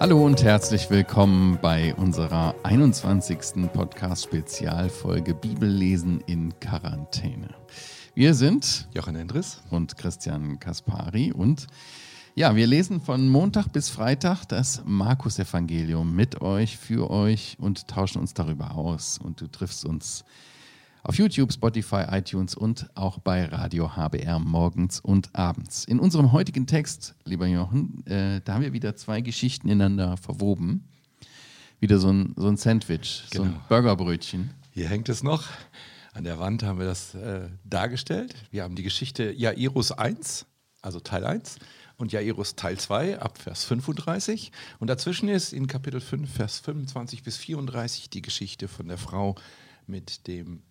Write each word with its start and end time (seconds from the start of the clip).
Hallo 0.00 0.26
und 0.26 0.42
herzlich 0.42 0.90
willkommen 0.90 1.58
bei 1.62 1.94
unserer 1.94 2.56
21. 2.64 3.70
Podcast-Spezialfolge 3.72 5.32
Bibellesen 5.32 6.20
in 6.26 6.58
Quarantäne. 6.58 7.54
Wir 8.14 8.34
sind 8.34 8.88
Jochen 8.92 9.14
Endres 9.14 9.62
und 9.70 9.96
Christian 9.96 10.58
Kaspari 10.58 11.32
und 11.32 11.68
ja, 12.34 12.56
wir 12.56 12.66
lesen 12.66 13.00
von 13.00 13.28
Montag 13.28 13.68
bis 13.72 13.90
Freitag 13.90 14.46
das 14.46 14.82
Markus-Evangelium 14.86 16.16
mit 16.16 16.40
euch, 16.40 16.78
für 16.78 17.10
euch 17.10 17.56
und 17.60 17.88
tauschen 17.88 18.20
uns 18.22 18.32
darüber 18.32 18.74
aus. 18.74 19.18
Und 19.22 19.40
du 19.42 19.48
triffst 19.48 19.84
uns 19.84 20.24
auf 21.04 21.16
YouTube, 21.16 21.52
Spotify, 21.52 22.04
iTunes 22.10 22.54
und 22.54 22.88
auch 22.94 23.18
bei 23.18 23.44
Radio 23.46 23.96
HBR 23.96 24.38
morgens 24.38 25.00
und 25.00 25.34
abends. 25.34 25.84
In 25.84 25.98
unserem 25.98 26.32
heutigen 26.32 26.66
Text, 26.66 27.14
lieber 27.24 27.46
Jochen, 27.46 28.06
äh, 28.06 28.40
da 28.44 28.54
haben 28.54 28.62
wir 28.62 28.72
wieder 28.72 28.94
zwei 28.94 29.20
Geschichten 29.20 29.68
ineinander 29.68 30.16
verwoben. 30.16 30.88
Wieder 31.80 31.98
so 31.98 32.10
ein, 32.10 32.34
so 32.36 32.46
ein 32.46 32.56
Sandwich, 32.56 33.24
genau. 33.30 33.44
so 33.44 33.50
ein 33.50 33.54
genau. 33.54 33.64
Burgerbrötchen. 33.68 34.50
Hier 34.70 34.88
hängt 34.88 35.08
es 35.08 35.24
noch. 35.24 35.48
An 36.12 36.24
der 36.24 36.38
Wand 36.38 36.62
haben 36.62 36.78
wir 36.78 36.86
das 36.86 37.14
äh, 37.14 37.48
dargestellt. 37.64 38.34
Wir 38.50 38.62
haben 38.62 38.76
die 38.76 38.84
Geschichte 38.84 39.32
Jairus 39.32 39.90
1, 39.90 40.46
also 40.82 41.00
Teil 41.00 41.24
1, 41.24 41.56
und 41.96 42.12
Jairus 42.12 42.54
Teil 42.54 42.78
2 42.78 43.18
ab 43.18 43.38
Vers 43.38 43.64
35. 43.64 44.52
Und 44.78 44.88
dazwischen 44.88 45.28
ist 45.28 45.52
in 45.52 45.66
Kapitel 45.66 46.00
5, 46.00 46.32
Vers 46.32 46.60
25 46.60 47.24
bis 47.24 47.38
34 47.38 48.10
die 48.10 48.22
Geschichte 48.22 48.68
von 48.68 48.86
der 48.86 48.98
Frau 48.98 49.34
mit 49.86 50.28
dem 50.28 50.62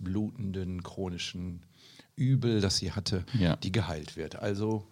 blutenden 0.00 0.82
chronischen 0.82 1.62
Übel, 2.16 2.60
das 2.60 2.78
sie 2.78 2.92
hatte, 2.92 3.24
ja. 3.38 3.56
die 3.56 3.72
geheilt 3.72 4.16
wird. 4.16 4.36
Also 4.36 4.86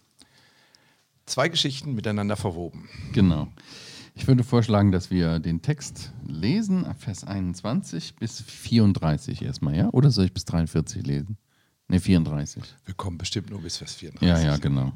zwei 1.27 1.49
Geschichten 1.49 1.95
miteinander 1.95 2.37
verwoben. 2.37 2.89
Genau. 3.13 3.49
Ich 4.15 4.27
würde 4.27 4.43
vorschlagen, 4.43 4.91
dass 4.91 5.11
wir 5.11 5.39
den 5.39 5.63
Text 5.63 6.13
lesen, 6.27 6.87
Vers 6.99 7.25
21 7.25 8.17
bis 8.17 8.41
34 8.43 9.43
erstmal, 9.43 9.77
ja? 9.77 9.91
Oder 9.91 10.11
soll 10.11 10.25
ich 10.25 10.33
bis 10.33 10.45
43 10.45 11.07
lesen? 11.07 11.37
Ne, 11.87 12.01
34. 12.01 12.63
Wir 12.85 12.95
kommen 12.95 13.17
bestimmt 13.17 13.51
nur 13.51 13.63
bis 13.63 13.77
Vers 13.77 13.95
34. 13.95 14.29
Ja, 14.29 14.51
ja, 14.53 14.57
genau. 14.59 14.93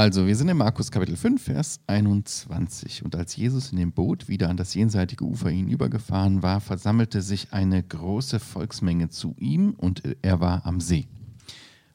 Also, 0.00 0.26
wir 0.26 0.34
sind 0.34 0.48
in 0.48 0.56
Markus 0.56 0.90
Kapitel 0.90 1.14
5, 1.14 1.42
Vers 1.42 1.78
21. 1.86 3.04
Und 3.04 3.14
als 3.14 3.36
Jesus 3.36 3.70
in 3.70 3.76
dem 3.76 3.92
Boot 3.92 4.28
wieder 4.28 4.48
an 4.48 4.56
das 4.56 4.72
jenseitige 4.72 5.26
Ufer 5.26 5.50
hinübergefahren 5.50 6.42
war, 6.42 6.62
versammelte 6.62 7.20
sich 7.20 7.52
eine 7.52 7.82
große 7.82 8.40
Volksmenge 8.40 9.10
zu 9.10 9.36
ihm 9.38 9.74
und 9.76 10.02
er 10.22 10.40
war 10.40 10.64
am 10.64 10.80
See. 10.80 11.06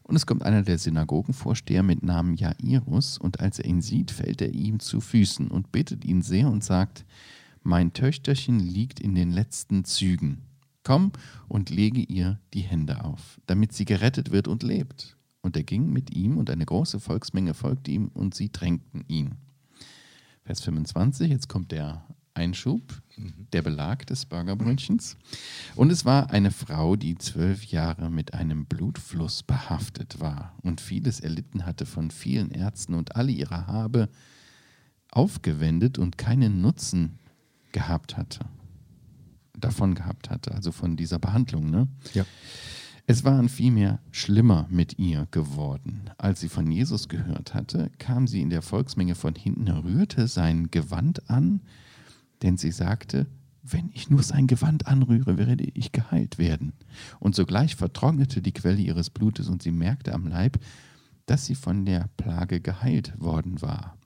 Und 0.03 0.15
es 0.15 0.27
kommt 0.27 0.43
einer 0.43 0.61
der 0.61 0.77
Synagogenvorsteher 0.77 1.81
mit 1.81 2.03
Namen 2.03 2.35
Jairus, 2.35 3.17
und 3.17 3.39
als 3.39 3.57
er 3.57 3.65
ihn 3.65 3.81
sieht, 3.81 4.11
fällt 4.11 4.39
er 4.39 4.53
ihm 4.53 4.79
zu 4.79 5.01
Füßen 5.01 5.47
und 5.47 5.71
bittet 5.71 6.05
ihn 6.05 6.21
sehr 6.21 6.47
und 6.47 6.63
sagt: 6.63 7.05
Mein 7.63 7.91
Töchterchen 7.93 8.59
liegt 8.59 8.99
in 8.99 9.15
den 9.15 9.31
letzten 9.31 9.83
Zügen. 9.83 10.43
Komm 10.83 11.11
und 11.47 11.71
lege 11.71 12.01
ihr 12.01 12.39
die 12.53 12.61
Hände 12.61 13.03
auf, 13.03 13.41
damit 13.47 13.73
sie 13.73 13.85
gerettet 13.85 14.29
wird 14.31 14.47
und 14.47 14.61
lebt. 14.61 15.17
Und 15.45 15.55
er 15.55 15.63
ging 15.63 15.93
mit 15.93 16.15
ihm 16.15 16.39
und 16.39 16.49
eine 16.49 16.65
große 16.65 16.99
Volksmenge 16.99 17.53
folgte 17.53 17.91
ihm 17.91 18.07
und 18.15 18.33
sie 18.33 18.51
drängten 18.51 19.05
ihn. 19.07 19.35
Vers 20.43 20.61
25, 20.61 21.29
jetzt 21.29 21.49
kommt 21.49 21.71
der 21.71 22.03
Einschub, 22.33 22.81
mhm. 23.15 23.45
der 23.53 23.61
Belag 23.61 24.07
des 24.07 24.25
Burgerbrötchens. 24.25 25.17
Und 25.75 25.91
es 25.91 26.03
war 26.03 26.31
eine 26.31 26.49
Frau, 26.49 26.95
die 26.95 27.15
zwölf 27.19 27.63
Jahre 27.65 28.09
mit 28.09 28.33
einem 28.33 28.65
Blutfluss 28.65 29.43
behaftet 29.43 30.19
war 30.19 30.55
und 30.63 30.81
vieles 30.81 31.19
erlitten 31.19 31.67
hatte 31.67 31.85
von 31.85 32.09
vielen 32.09 32.49
Ärzten 32.49 32.95
und 32.95 33.15
alle 33.15 33.31
ihre 33.31 33.67
Habe 33.67 34.09
aufgewendet 35.11 35.99
und 35.99 36.17
keinen 36.17 36.59
Nutzen 36.59 37.19
gehabt 37.71 38.17
hatte. 38.17 38.39
Davon 39.55 39.93
gehabt 39.93 40.31
hatte, 40.31 40.55
also 40.55 40.71
von 40.71 40.97
dieser 40.97 41.19
Behandlung. 41.19 41.69
Ne? 41.69 41.87
Ja. 42.15 42.25
Es 43.07 43.23
waren 43.23 43.49
vielmehr 43.49 43.99
schlimmer 44.11 44.67
mit 44.71 44.97
ihr 44.97 45.27
geworden. 45.29 46.09
Als 46.17 46.39
sie 46.39 46.49
von 46.49 46.71
Jesus 46.71 47.07
gehört 47.07 47.53
hatte, 47.53 47.91
kam 47.99 48.27
sie 48.27 48.41
in 48.41 48.49
der 48.49 48.63
Volksmenge 48.63 49.13
von 49.13 49.35
hinten, 49.35 49.67
rührte 49.67 50.27
sein 50.27 50.71
Gewand 50.71 51.29
an, 51.29 51.61
denn 52.41 52.57
sie 52.57 52.71
sagte, 52.71 53.27
wenn 53.61 53.91
ich 53.93 54.09
nur 54.09 54.23
sein 54.23 54.47
Gewand 54.47 54.87
anrühre, 54.87 55.37
werde 55.37 55.65
ich 55.73 55.91
geheilt 55.91 56.39
werden. 56.39 56.73
Und 57.19 57.35
sogleich 57.35 57.75
vertrocknete 57.75 58.41
die 58.41 58.53
Quelle 58.53 58.81
ihres 58.81 59.11
Blutes 59.11 59.49
und 59.49 59.61
sie 59.61 59.71
merkte 59.71 60.13
am 60.13 60.27
Leib, 60.27 60.57
dass 61.27 61.45
sie 61.45 61.55
von 61.55 61.85
der 61.85 62.09
Plage 62.17 62.59
geheilt 62.59 63.13
worden 63.19 63.61
war. 63.61 63.97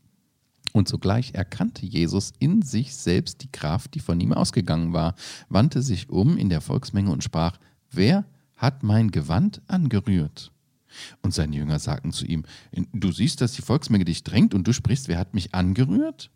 Und 0.73 0.87
sogleich 0.87 1.33
erkannte 1.33 1.85
Jesus 1.85 2.33
in 2.39 2.61
sich 2.61 2.95
selbst 2.95 3.43
die 3.43 3.51
Kraft, 3.51 3.95
die 3.95 3.99
von 3.99 4.19
ihm 4.19 4.33
ausgegangen 4.33 4.93
war, 4.93 5.15
wandte 5.47 5.81
sich 5.81 6.09
um 6.09 6.37
in 6.37 6.49
der 6.49 6.61
Volksmenge 6.61 7.11
und 7.11 7.23
sprach, 7.23 7.57
wer 7.91 8.25
hat 8.59 8.83
mein 8.83 9.09
Gewand 9.09 9.61
angerührt. 9.67 10.51
Und 11.21 11.33
seine 11.33 11.55
Jünger 11.55 11.79
sagten 11.79 12.11
zu 12.11 12.25
ihm, 12.25 12.43
du 12.93 13.11
siehst, 13.11 13.41
dass 13.41 13.53
die 13.53 13.61
Volksmenge 13.61 14.05
dich 14.05 14.23
drängt 14.23 14.53
und 14.53 14.67
du 14.67 14.73
sprichst, 14.73 15.07
wer 15.07 15.17
hat 15.17 15.33
mich 15.33 15.55
angerührt? 15.55 16.29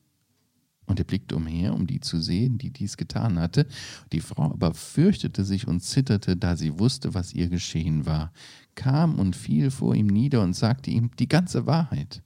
Und 0.85 0.99
er 0.99 1.05
blickte 1.05 1.35
umher, 1.35 1.73
um 1.73 1.87
die 1.87 1.99
zu 1.99 2.19
sehen, 2.19 2.57
die 2.57 2.71
dies 2.71 2.97
getan 2.97 3.39
hatte. 3.39 3.67
Die 4.11 4.19
Frau 4.19 4.51
aber 4.51 4.73
fürchtete 4.73 5.43
sich 5.43 5.67
und 5.67 5.81
zitterte, 5.81 6.35
da 6.35 6.55
sie 6.55 6.79
wusste, 6.79 7.13
was 7.13 7.33
ihr 7.33 7.49
geschehen 7.49 8.05
war, 8.05 8.31
kam 8.75 9.19
und 9.19 9.35
fiel 9.35 9.71
vor 9.71 9.95
ihm 9.95 10.07
nieder 10.07 10.41
und 10.41 10.53
sagte 10.53 10.91
ihm 10.91 11.11
die 11.19 11.29
ganze 11.29 11.65
Wahrheit. 11.65 12.21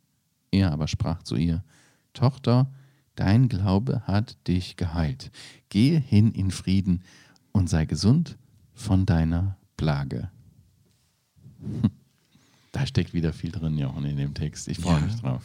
Er 0.51 0.71
aber 0.71 0.87
sprach 0.87 1.23
zu 1.23 1.35
ihr, 1.35 1.63
Tochter, 2.13 2.71
dein 3.15 3.47
Glaube 3.47 4.01
hat 4.05 4.37
dich 4.47 4.75
geheilt. 4.75 5.31
Gehe 5.69 5.99
hin 5.99 6.31
in 6.31 6.51
Frieden 6.51 7.03
und 7.51 7.69
sei 7.69 7.85
gesund 7.85 8.37
von 8.73 9.05
deiner 9.05 9.57
Plage. 9.77 10.29
Da 12.73 12.85
steckt 12.85 13.15
wieder 13.15 13.33
viel 13.33 13.49
drin, 13.49 13.75
Jochen, 13.75 14.05
in 14.05 14.17
dem 14.17 14.35
Text. 14.35 14.67
Ich 14.67 14.77
freue 14.77 14.99
ja. 14.99 15.05
mich 15.07 15.15
drauf. 15.15 15.41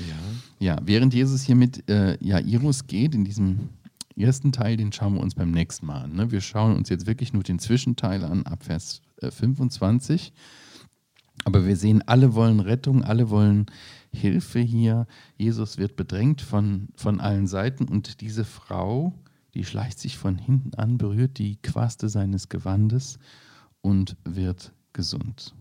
Ja. 0.00 0.74
ja, 0.74 0.78
während 0.82 1.14
Jesus 1.14 1.42
hier 1.42 1.54
mit 1.54 1.88
äh, 1.88 2.18
Jairus 2.22 2.86
geht, 2.86 3.14
in 3.14 3.24
diesem 3.24 3.70
ersten 4.14 4.52
Teil, 4.52 4.76
den 4.76 4.92
schauen 4.92 5.14
wir 5.14 5.22
uns 5.22 5.34
beim 5.34 5.52
nächsten 5.52 5.86
Mal 5.86 6.02
an. 6.02 6.12
Ne? 6.12 6.30
Wir 6.30 6.42
schauen 6.42 6.76
uns 6.76 6.90
jetzt 6.90 7.06
wirklich 7.06 7.32
nur 7.32 7.42
den 7.42 7.58
Zwischenteil 7.58 8.24
an, 8.24 8.44
ab 8.44 8.64
Vers 8.64 9.00
äh, 9.22 9.30
25. 9.30 10.34
Aber 11.44 11.66
wir 11.66 11.76
sehen, 11.76 12.02
alle 12.06 12.34
wollen 12.34 12.60
Rettung, 12.60 13.04
alle 13.04 13.30
wollen 13.30 13.66
Hilfe 14.12 14.60
hier. 14.60 15.06
Jesus 15.38 15.78
wird 15.78 15.96
bedrängt 15.96 16.42
von, 16.42 16.88
von 16.96 17.20
allen 17.20 17.46
Seiten 17.46 17.86
und 17.88 18.20
diese 18.20 18.44
Frau, 18.44 19.14
die 19.54 19.64
schleicht 19.64 19.98
sich 19.98 20.18
von 20.18 20.36
hinten 20.36 20.74
an, 20.74 20.98
berührt 20.98 21.38
die 21.38 21.56
Quaste 21.56 22.08
seines 22.08 22.48
Gewandes 22.48 23.18
und 23.86 24.16
wird 24.24 24.72
gesund. 24.92 25.54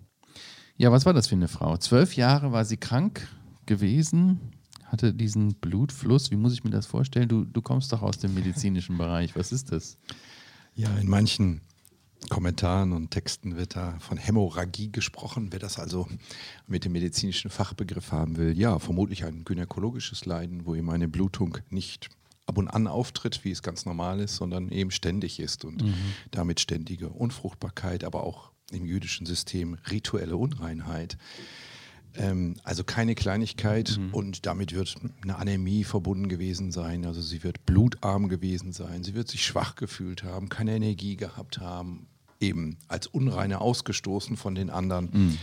Ja, 0.78 0.91
was 0.91 1.06
war 1.06 1.13
das 1.13 1.28
für 1.28 1.36
eine 1.36 1.47
Frau? 1.47 1.78
Zwölf 1.78 2.16
Jahre 2.16 2.52
war 2.52 2.66
sie 2.66 2.78
krank 2.78 3.28
gewesen, 3.68 4.40
hatte 4.86 5.13
diesen 5.13 5.53
Blutfluss. 5.53 6.31
Wie 6.31 6.35
muss 6.35 6.53
ich 6.53 6.64
mir 6.64 6.72
das 6.72 6.88
vorstellen? 6.88 7.30
Du, 7.30 7.46
du 7.46 7.62
kommst 7.62 7.94
doch 7.94 8.02
aus 8.02 8.18
dem 8.18 8.34
medizinischen 8.34 8.97
Bereich. 8.97 9.35
Was 9.35 9.52
ist 9.52 9.72
das? 9.72 10.00
Ja, 10.74 10.90
in 10.97 11.08
manchen 11.08 11.62
Kommentaren 12.28 12.94
und 12.94 13.12
Texten 13.12 13.58
wird 13.58 13.75
da 13.75 14.00
von 14.00 14.18
Hämorrhagie 14.18 14.91
gesprochen. 14.91 15.50
Wer 15.52 15.59
das 15.59 15.78
also 15.78 16.08
mit 16.66 16.84
dem 16.84 16.94
medizinischen 16.94 17.52
Fachbegriff 17.52 18.12
haben 18.12 18.38
will, 18.38 18.58
ja, 18.58 18.80
vermutlich 18.80 19.24
ein 19.24 19.46
gynäkologisches 19.46 20.25
Leiden, 20.25 20.66
wo 20.66 20.74
eben 20.74 20.90
eine 20.90 21.08
Blutung 21.08 21.59
nicht 21.69 22.09
ab 22.46 22.58
und 22.58 22.68
an 22.68 22.88
auftritt, 22.88 23.44
wie 23.44 23.52
es 23.52 23.64
ganz 23.64 23.86
normal 23.86 24.20
ist, 24.20 24.36
sondern 24.36 24.70
eben 24.70 24.92
ständig 24.92 25.40
ist 25.40 25.66
und 25.66 25.84
mhm. 25.84 25.94
damit 26.32 26.60
ständige 26.60 27.10
Unfruchtbarkeit, 27.10 28.04
aber 28.04 28.24
auch 28.24 28.52
im 28.72 28.86
jüdischen 28.86 29.26
System 29.26 29.78
rituelle 29.90 30.38
Unreinheit. 30.38 31.18
Ähm, 32.18 32.56
also 32.64 32.84
keine 32.84 33.16
Kleinigkeit 33.16 33.97
mhm. 33.97 34.14
und 34.14 34.46
damit 34.46 34.74
wird 34.74 34.96
eine 35.22 35.38
Anämie 35.38 35.84
verbunden 35.84 36.30
gewesen 36.30 36.72
sein. 36.72 37.06
Also 37.06 37.22
sie 37.22 37.44
wird 37.44 37.66
blutarm 37.66 38.30
gewesen 38.30 38.72
sein, 38.72 39.03
sie 39.03 39.16
wird 39.16 39.28
sich 39.28 39.46
schwach 39.46 39.76
gefühlt 39.76 40.24
haben, 40.24 40.50
keine 40.50 40.76
Energie 40.76 41.18
gehabt 41.18 41.59
haben, 41.59 42.08
eben 42.40 42.78
als 42.88 43.08
Unreine 43.08 43.62
ausgestoßen 43.62 44.38
von 44.38 44.56
den 44.56 44.70
anderen. 44.70 45.09
Mhm. 45.12 45.38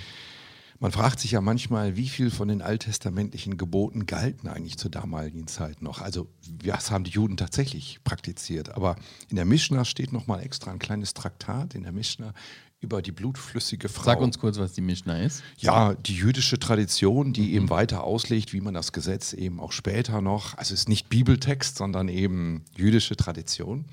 Man 0.83 0.91
fragt 0.91 1.21
sich 1.21 1.31
ja 1.31 1.41
manchmal, 1.41 1.97
wie 1.97 2.09
viel 2.09 2.33
von 2.33 2.49
den 2.49 2.61
alttestamentlichen 2.61 3.57
Geboten 3.57 4.05
galten 4.05 4.49
eigentlich 4.49 4.77
zur 4.79 4.91
damaligen 4.91 5.47
Zeit 5.47 5.81
noch. 5.81 6.01
Also 6.01 6.27
was 6.65 6.91
haben 6.91 7.05
die 7.05 7.13
Juden 7.13 7.37
tatsächlich 7.37 8.01
praktiziert? 8.03 8.71
Aber 8.71 8.97
in 9.29 9.37
der 9.37 9.45
Mishnah 9.45 9.85
steht 9.85 10.13
noch 10.13 10.27
mal 10.27 10.41
extra 10.41 10.73
ein 10.73 10.81
kleines 10.81 11.15
Traktat 11.15 11.77
in 11.77 11.85
der 11.85 11.93
Mishnah 11.93 12.35
über 12.81 13.01
die 13.01 13.13
blutflüssige 13.13 13.89
Frau. 13.89 14.07
Sag 14.07 14.21
uns 14.21 14.41
kurz, 14.41 14.59
was 14.59 14.73
die 14.73 14.81
Mishnah 14.81 15.21
ist. 15.21 15.45
Ja, 15.57 15.95
die 15.95 16.17
jüdische 16.17 16.59
Tradition, 16.59 17.33
die 17.33 17.43
mhm. 17.43 17.55
eben 17.55 17.71
weiter 17.71 18.03
auslegt, 18.03 18.53
wie 18.53 18.61
man 18.61 18.75
das 18.75 18.91
Gesetz 18.91 19.35
eben 19.35 19.61
auch 19.61 19.71
später 19.71 20.21
noch, 20.21 20.59
also 20.59 20.75
es 20.75 20.81
ist 20.81 20.89
nicht 20.89 21.09
Bibeltext, 21.09 21.77
sondern 21.77 22.09
eben 22.09 22.65
jüdische 22.77 23.15
Tradition. 23.15 23.85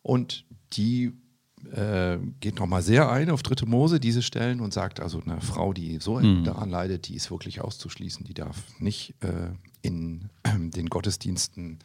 Und 0.00 0.46
die 0.72 1.12
äh, 1.72 2.18
geht 2.40 2.58
nochmal 2.58 2.82
sehr 2.82 3.10
ein 3.10 3.30
auf 3.30 3.42
dritte 3.42 3.66
Mose, 3.66 4.00
diese 4.00 4.22
Stellen, 4.22 4.60
und 4.60 4.72
sagt 4.72 5.00
also, 5.00 5.20
eine 5.20 5.40
Frau, 5.40 5.72
die 5.72 5.98
so 6.00 6.18
mhm. 6.18 6.44
daran 6.44 6.70
leidet, 6.70 7.08
die 7.08 7.14
ist 7.14 7.30
wirklich 7.30 7.60
auszuschließen, 7.60 8.24
die 8.24 8.34
darf 8.34 8.56
nicht 8.78 9.14
äh, 9.22 9.50
in 9.82 10.30
äh, 10.42 10.58
den 10.58 10.86
Gottesdiensten 10.88 11.78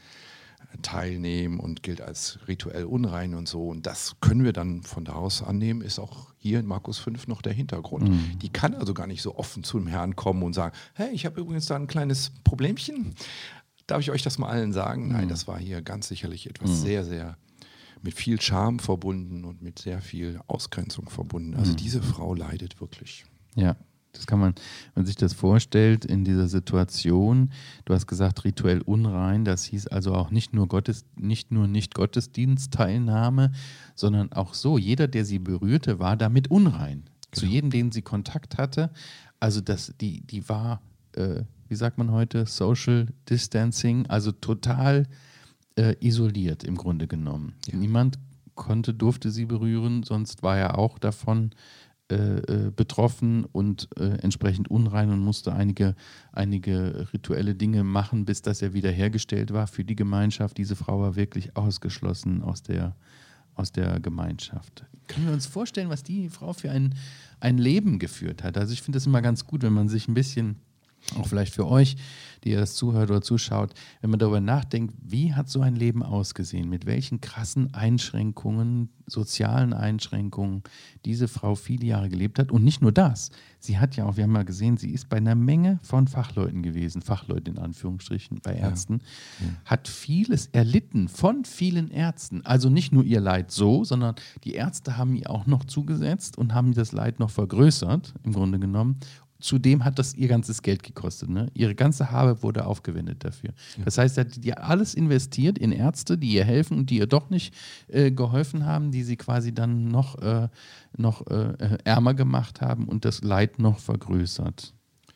teilnehmen 0.81 1.59
und 1.59 1.83
gilt 1.83 2.01
als 2.01 2.39
rituell 2.47 2.85
unrein 2.85 3.35
und 3.35 3.47
so. 3.47 3.67
Und 3.67 3.85
das 3.85 4.15
können 4.21 4.43
wir 4.43 4.53
dann 4.53 4.83
von 4.83 5.05
daraus 5.05 5.43
annehmen, 5.43 5.81
ist 5.81 5.99
auch 5.99 6.33
hier 6.37 6.59
in 6.59 6.65
Markus 6.65 6.97
5 6.99 7.27
noch 7.27 7.41
der 7.41 7.53
Hintergrund. 7.53 8.09
Mhm. 8.09 8.39
Die 8.39 8.49
kann 8.49 8.73
also 8.73 8.93
gar 8.93 9.07
nicht 9.07 9.21
so 9.21 9.35
offen 9.35 9.63
zu 9.63 9.77
dem 9.77 9.87
Herrn 9.87 10.15
kommen 10.15 10.43
und 10.43 10.53
sagen, 10.53 10.75
hey, 10.93 11.11
ich 11.13 11.25
habe 11.25 11.39
übrigens 11.39 11.67
da 11.67 11.75
ein 11.75 11.87
kleines 11.87 12.31
Problemchen. 12.43 13.13
Darf 13.87 13.99
ich 13.99 14.11
euch 14.11 14.23
das 14.23 14.37
mal 14.37 14.47
allen 14.49 14.73
sagen? 14.73 15.07
Mhm. 15.07 15.11
Nein, 15.13 15.29
das 15.29 15.47
war 15.47 15.59
hier 15.59 15.81
ganz 15.81 16.07
sicherlich 16.07 16.49
etwas 16.49 16.69
mhm. 16.69 16.75
sehr, 16.75 17.05
sehr 17.05 17.37
mit 18.03 18.13
viel 18.13 18.39
Scham 18.39 18.79
verbunden 18.79 19.45
und 19.45 19.61
mit 19.61 19.79
sehr 19.79 20.01
viel 20.01 20.39
Ausgrenzung 20.47 21.09
verbunden. 21.09 21.55
Also 21.55 21.71
mhm. 21.71 21.77
diese 21.77 22.03
Frau 22.03 22.35
leidet 22.35 22.79
wirklich. 22.79 23.25
Ja. 23.55 23.75
Das 24.11 24.27
kann 24.27 24.39
man, 24.39 24.53
wenn 24.93 25.01
man 25.01 25.05
sich 25.07 25.15
das 25.15 25.33
vorstellt, 25.33 26.05
in 26.05 26.23
dieser 26.23 26.47
Situation, 26.47 27.51
du 27.85 27.95
hast 27.95 28.05
gesagt, 28.05 28.43
rituell 28.43 28.81
unrein, 28.81 29.43
das 29.43 29.63
hieß 29.63 29.87
also 29.87 30.13
auch 30.13 30.29
nicht 30.29 30.53
nur 30.53 30.67
Gottes, 30.67 31.05
nicht 31.15 31.51
nur 31.51 31.67
nicht 31.67 31.95
Gottesdienstteilnahme, 31.95 33.51
sondern 33.95 34.31
auch 34.31 34.53
so, 34.53 34.77
jeder, 34.77 35.07
der 35.07 35.25
sie 35.25 35.39
berührte, 35.39 35.97
war 35.97 36.15
damit 36.15 36.51
unrein. 36.51 37.05
Genau. 37.31 37.39
Zu 37.39 37.45
jedem, 37.47 37.71
den 37.71 37.91
sie 37.91 38.03
Kontakt 38.03 38.59
hatte. 38.59 38.91
Also 39.39 39.61
das, 39.61 39.95
die, 39.99 40.21
die 40.21 40.47
war, 40.47 40.83
äh, 41.13 41.41
wie 41.67 41.75
sagt 41.75 41.97
man 41.97 42.11
heute, 42.11 42.45
Social 42.45 43.07
Distancing, 43.27 44.05
also 44.05 44.31
total 44.31 45.07
äh, 45.75 45.95
isoliert 45.99 46.63
im 46.63 46.75
Grunde 46.75 47.07
genommen. 47.07 47.53
Ja. 47.67 47.77
Niemand 47.77 48.19
konnte, 48.55 48.93
durfte 48.93 49.31
sie 49.31 49.45
berühren, 49.45 50.03
sonst 50.03 50.43
war 50.43 50.57
er 50.57 50.77
auch 50.77 50.99
davon 50.99 51.51
äh, 52.11 52.15
äh, 52.15 52.71
betroffen 52.75 53.45
und 53.45 53.87
äh, 53.97 54.17
entsprechend 54.21 54.69
unrein 54.69 55.09
und 55.09 55.19
musste 55.19 55.53
einige, 55.53 55.95
einige 56.31 57.07
rituelle 57.13 57.55
Dinge 57.55 57.83
machen, 57.83 58.25
bis 58.25 58.41
das 58.41 58.61
er 58.61 58.73
wiederhergestellt 58.73 59.53
war 59.53 59.67
für 59.67 59.83
die 59.83 59.95
Gemeinschaft. 59.95 60.57
Diese 60.57 60.75
Frau 60.75 60.99
war 60.99 61.15
wirklich 61.15 61.55
ausgeschlossen 61.55 62.43
aus 62.43 62.61
der, 62.61 62.95
aus 63.55 63.71
der 63.71 63.99
Gemeinschaft. 63.99 64.85
Können 65.07 65.27
wir 65.27 65.33
uns 65.33 65.45
vorstellen, 65.45 65.89
was 65.89 66.03
die 66.03 66.29
Frau 66.29 66.53
für 66.53 66.69
ein, 66.69 66.93
ein 67.39 67.57
Leben 67.57 67.99
geführt 67.99 68.43
hat? 68.43 68.57
Also 68.57 68.73
ich 68.73 68.81
finde 68.81 68.97
es 68.97 69.07
immer 69.07 69.21
ganz 69.21 69.47
gut, 69.47 69.63
wenn 69.63 69.73
man 69.73 69.87
sich 69.89 70.07
ein 70.07 70.13
bisschen 70.13 70.57
auch 71.17 71.27
vielleicht 71.27 71.53
für 71.53 71.67
euch, 71.67 71.95
die 72.43 72.51
ihr 72.51 72.59
das 72.59 72.75
zuhört 72.75 73.09
oder 73.09 73.21
zuschaut, 73.21 73.73
wenn 74.01 74.09
man 74.09 74.19
darüber 74.19 74.41
nachdenkt, 74.41 74.93
wie 75.01 75.33
hat 75.33 75.49
so 75.49 75.61
ein 75.61 75.75
Leben 75.75 76.03
ausgesehen, 76.03 76.69
mit 76.69 76.85
welchen 76.85 77.21
krassen 77.21 77.73
Einschränkungen, 77.73 78.89
sozialen 79.05 79.73
Einschränkungen 79.73 80.63
diese 81.05 81.27
Frau 81.27 81.55
viele 81.55 81.85
Jahre 81.85 82.09
gelebt 82.09 82.39
hat. 82.39 82.51
Und 82.51 82.63
nicht 82.63 82.81
nur 82.81 82.91
das, 82.91 83.31
sie 83.59 83.77
hat 83.77 83.95
ja 83.95 84.05
auch, 84.05 84.17
wir 84.17 84.23
haben 84.23 84.31
mal 84.31 84.45
gesehen, 84.45 84.77
sie 84.77 84.91
ist 84.91 85.09
bei 85.09 85.17
einer 85.17 85.35
Menge 85.35 85.79
von 85.83 86.07
Fachleuten 86.07 86.63
gewesen, 86.63 87.01
Fachleute 87.01 87.51
in 87.51 87.57
Anführungsstrichen, 87.57 88.39
bei 88.41 88.53
Ärzten, 88.53 89.01
ja. 89.39 89.47
Ja. 89.47 89.53
hat 89.65 89.87
vieles 89.87 90.47
erlitten 90.47 91.07
von 91.07 91.45
vielen 91.45 91.91
Ärzten. 91.91 92.45
Also 92.45 92.69
nicht 92.69 92.91
nur 92.91 93.03
ihr 93.03 93.21
Leid 93.21 93.51
so, 93.51 93.83
sondern 93.83 94.15
die 94.43 94.53
Ärzte 94.53 94.97
haben 94.97 95.15
ihr 95.15 95.29
auch 95.29 95.45
noch 95.47 95.65
zugesetzt 95.65 96.37
und 96.37 96.53
haben 96.53 96.73
das 96.73 96.91
Leid 96.91 97.19
noch 97.19 97.29
vergrößert, 97.29 98.13
im 98.23 98.33
Grunde 98.33 98.59
genommen 98.59 98.97
zudem 99.43 99.83
hat 99.83 99.99
das 99.99 100.15
ihr 100.15 100.29
ganzes 100.29 100.61
Geld 100.61 100.83
gekostet. 100.83 101.29
Ne? 101.29 101.51
Ihre 101.53 101.75
ganze 101.75 102.11
Habe 102.11 102.41
wurde 102.43 102.65
aufgewendet 102.65 103.25
dafür. 103.25 103.51
Ja. 103.77 103.83
Das 103.83 103.97
heißt, 103.97 104.15
sie 104.15 104.21
hat 104.21 104.43
die 104.43 104.53
alles 104.53 104.93
investiert 104.93 105.57
in 105.57 105.73
Ärzte, 105.73 106.17
die 106.17 106.31
ihr 106.31 106.45
helfen 106.45 106.77
und 106.77 106.89
die 106.89 106.97
ihr 106.97 107.07
doch 107.07 107.29
nicht 107.29 107.53
äh, 107.89 108.09
geholfen 108.11 108.65
haben, 108.65 108.91
die 108.91 109.03
sie 109.03 109.17
quasi 109.17 109.53
dann 109.53 109.89
noch, 109.89 110.17
äh, 110.19 110.47
noch 110.95 111.27
äh, 111.27 111.77
ärmer 111.83 112.13
gemacht 112.13 112.61
haben 112.61 112.87
und 112.87 113.03
das 113.03 113.21
Leid 113.21 113.59
noch 113.59 113.79
vergrößert 113.79 114.73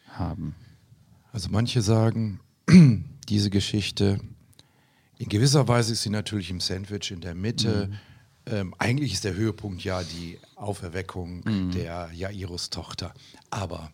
haben. 0.10 0.56
Also 1.32 1.48
manche 1.50 1.82
sagen, 1.82 2.42
diese 3.30 3.50
Geschichte, 3.50 4.20
in 5.18 5.30
gewisser 5.30 5.68
Weise 5.70 5.94
ist 5.94 6.04
sie 6.04 6.10
natürlich 6.10 6.52
im 6.52 6.60
Sandwich 6.60 7.12
in 7.12 7.22
der 7.22 7.34
Mitte. 7.34 7.88
Mhm. 7.88 8.54
Ähm, 8.54 8.76
eigentlich 8.78 9.14
ist 9.14 9.24
der 9.24 9.36
Höhepunkt 9.36 9.84
ja 9.84 10.04
die 10.04 10.38
Auferweckung 10.56 11.44
mhm. 11.46 11.72
der 11.72 12.10
Jairus-Tochter. 12.14 13.14
Aber 13.50 13.92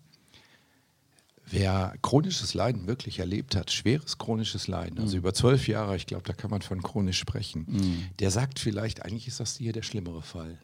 Wer 1.49 1.93
chronisches 2.01 2.53
Leiden 2.53 2.87
wirklich 2.87 3.19
erlebt 3.19 3.55
hat, 3.55 3.71
schweres 3.71 4.17
chronisches 4.17 4.67
Leiden, 4.67 4.99
also 4.99 5.15
mhm. 5.15 5.19
über 5.19 5.33
zwölf 5.33 5.67
Jahre, 5.67 5.95
ich 5.95 6.05
glaube, 6.05 6.23
da 6.23 6.33
kann 6.33 6.49
man 6.49 6.61
von 6.61 6.81
chronisch 6.81 7.19
sprechen, 7.19 7.65
mhm. 7.67 8.05
der 8.19 8.31
sagt 8.31 8.59
vielleicht, 8.59 9.03
eigentlich 9.03 9.27
ist 9.27 9.39
das 9.39 9.57
hier 9.57 9.73
der 9.73 9.83
schlimmere 9.83 10.21
Fall. 10.21 10.57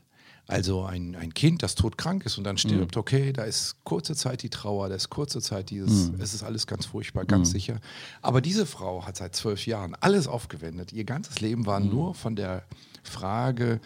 Also 0.49 0.83
ein, 0.83 1.15
ein 1.15 1.31
Kind, 1.35 1.61
das 1.61 1.75
todkrank 1.75 2.25
ist 2.25 2.39
und 2.39 2.43
dann 2.43 2.57
stirbt, 2.57 2.95
mhm. 2.95 2.99
okay, 2.99 3.33
da 3.33 3.43
ist 3.43 3.75
kurze 3.83 4.15
Zeit 4.15 4.41
die 4.41 4.49
Trauer, 4.49 4.89
da 4.89 4.95
ist 4.95 5.11
kurze 5.11 5.41
Zeit 5.41 5.69
dieses, 5.69 6.11
mhm. 6.11 6.19
es 6.19 6.33
ist 6.33 6.41
alles 6.41 6.65
ganz 6.65 6.87
furchtbar, 6.87 7.25
ganz 7.25 7.49
mhm. 7.49 7.51
sicher. 7.51 7.79
Aber 8.23 8.41
diese 8.41 8.65
Frau 8.65 9.05
hat 9.05 9.15
seit 9.15 9.35
zwölf 9.35 9.67
Jahren 9.67 9.93
alles 9.99 10.27
aufgewendet. 10.27 10.91
Ihr 10.91 11.03
ganzes 11.03 11.39
Leben 11.39 11.67
war 11.67 11.79
mhm. 11.79 11.89
nur 11.89 12.15
von 12.15 12.35
der 12.35 12.63
Frage, 13.03 13.79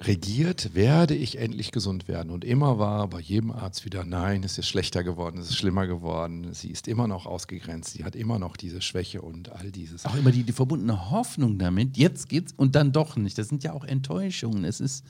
regiert, 0.00 0.74
werde 0.74 1.14
ich 1.14 1.38
endlich 1.38 1.72
gesund 1.72 2.08
werden. 2.08 2.30
Und 2.30 2.44
immer 2.44 2.78
war 2.78 3.08
bei 3.08 3.20
jedem 3.20 3.50
Arzt 3.50 3.84
wieder, 3.84 4.04
nein, 4.04 4.42
es 4.42 4.56
ist 4.56 4.68
schlechter 4.68 5.04
geworden, 5.04 5.38
es 5.38 5.50
ist 5.50 5.56
schlimmer 5.56 5.86
geworden, 5.86 6.54
sie 6.54 6.70
ist 6.70 6.88
immer 6.88 7.06
noch 7.06 7.26
ausgegrenzt, 7.26 7.92
sie 7.92 8.04
hat 8.04 8.16
immer 8.16 8.38
noch 8.38 8.56
diese 8.56 8.80
Schwäche 8.80 9.20
und 9.22 9.50
all 9.50 9.70
dieses. 9.70 10.06
Auch 10.06 10.14
immer 10.14 10.30
die, 10.30 10.44
die 10.44 10.52
verbundene 10.52 11.10
Hoffnung 11.10 11.58
damit, 11.58 11.96
jetzt 11.96 12.28
geht's 12.28 12.52
und 12.56 12.74
dann 12.74 12.92
doch 12.92 13.16
nicht. 13.16 13.36
Das 13.36 13.48
sind 13.48 13.62
ja 13.62 13.72
auch 13.72 13.84
Enttäuschungen. 13.84 14.64
Es 14.64 14.80
ist 14.80 15.04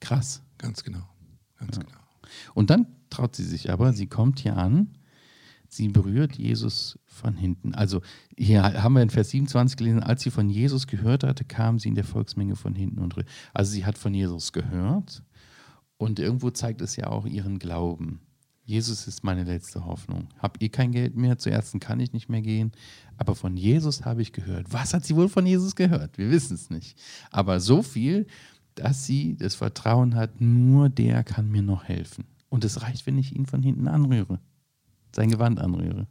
krass. 0.00 0.42
Ganz 0.58 0.82
genau. 0.82 1.06
Ganz 1.58 1.76
ja. 1.76 1.82
genau. 1.82 1.98
Und 2.54 2.70
dann 2.70 2.86
traut 3.10 3.36
sie 3.36 3.44
sich 3.44 3.70
aber, 3.70 3.92
sie 3.92 4.06
kommt 4.06 4.40
hier 4.40 4.56
an 4.56 4.96
sie 5.72 5.88
berührt 5.88 6.36
Jesus 6.36 6.98
von 7.06 7.34
hinten. 7.34 7.74
Also 7.74 8.00
hier 8.36 8.62
haben 8.62 8.94
wir 8.94 9.02
in 9.02 9.10
Vers 9.10 9.30
27 9.30 9.76
gelesen, 9.76 10.02
als 10.02 10.22
sie 10.22 10.30
von 10.30 10.48
Jesus 10.48 10.86
gehört 10.86 11.24
hatte, 11.24 11.44
kam 11.44 11.78
sie 11.78 11.88
in 11.88 11.94
der 11.94 12.04
Volksmenge 12.04 12.56
von 12.56 12.74
hinten 12.74 13.00
und 13.00 13.14
also 13.54 13.72
sie 13.72 13.84
hat 13.84 13.98
von 13.98 14.14
Jesus 14.14 14.52
gehört 14.52 15.22
und 15.96 16.18
irgendwo 16.18 16.50
zeigt 16.50 16.80
es 16.80 16.96
ja 16.96 17.08
auch 17.08 17.26
ihren 17.26 17.58
Glauben. 17.58 18.20
Jesus 18.64 19.06
ist 19.06 19.22
meine 19.22 19.44
letzte 19.44 19.84
Hoffnung. 19.84 20.28
Hab 20.38 20.60
ihr 20.60 20.70
kein 20.70 20.90
Geld 20.90 21.16
mehr, 21.16 21.38
zur 21.38 21.52
ersten 21.52 21.78
kann 21.78 22.00
ich 22.00 22.12
nicht 22.12 22.28
mehr 22.28 22.42
gehen, 22.42 22.72
aber 23.16 23.36
von 23.36 23.56
Jesus 23.56 24.04
habe 24.04 24.22
ich 24.22 24.32
gehört. 24.32 24.72
Was 24.72 24.92
hat 24.92 25.04
sie 25.04 25.14
wohl 25.14 25.28
von 25.28 25.46
Jesus 25.46 25.76
gehört? 25.76 26.18
Wir 26.18 26.30
wissen 26.30 26.54
es 26.54 26.68
nicht. 26.68 26.98
Aber 27.30 27.60
so 27.60 27.82
viel, 27.82 28.26
dass 28.74 29.06
sie 29.06 29.36
das 29.36 29.54
Vertrauen 29.54 30.16
hat, 30.16 30.40
nur 30.40 30.88
der 30.88 31.22
kann 31.22 31.48
mir 31.48 31.62
noch 31.62 31.84
helfen. 31.84 32.24
Und 32.48 32.64
es 32.64 32.82
reicht, 32.82 33.06
wenn 33.06 33.18
ich 33.18 33.36
ihn 33.36 33.46
von 33.46 33.62
hinten 33.62 33.86
anrühre 33.86 34.40
sein 35.16 35.30
Gewand 35.30 35.58
anrühre. 35.58 36.06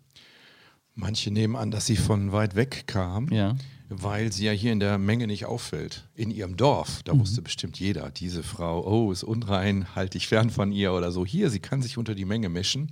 Manche 0.96 1.32
nehmen 1.32 1.56
an, 1.56 1.72
dass 1.72 1.86
sie 1.86 1.96
von 1.96 2.32
weit 2.32 2.56
weg 2.56 2.86
kam, 2.88 3.30
ja. 3.32 3.56
weil 3.90 4.32
sie 4.32 4.46
ja 4.46 4.52
hier 4.52 4.72
in 4.72 4.80
der 4.80 4.98
Menge 4.98 5.28
nicht 5.28 5.46
auffällt. 5.46 6.08
In 6.16 6.32
ihrem 6.32 6.58
Dorf, 6.58 7.04
da 7.04 7.14
mhm. 7.14 7.20
wusste 7.20 7.42
bestimmt 7.42 7.80
jeder, 7.80 8.10
diese 8.12 8.44
Frau, 8.44 8.86
oh, 8.86 9.12
ist 9.12 9.24
unrein, 9.24 9.96
halte 9.96 10.18
ich 10.18 10.28
fern 10.28 10.50
von 10.50 10.72
ihr 10.72 10.94
oder 10.94 11.12
so. 11.12 11.26
Hier, 11.26 11.50
sie 11.50 11.60
kann 11.60 11.82
sich 11.82 11.98
unter 11.98 12.16
die 12.16 12.26
Menge 12.26 12.50
mischen. 12.50 12.92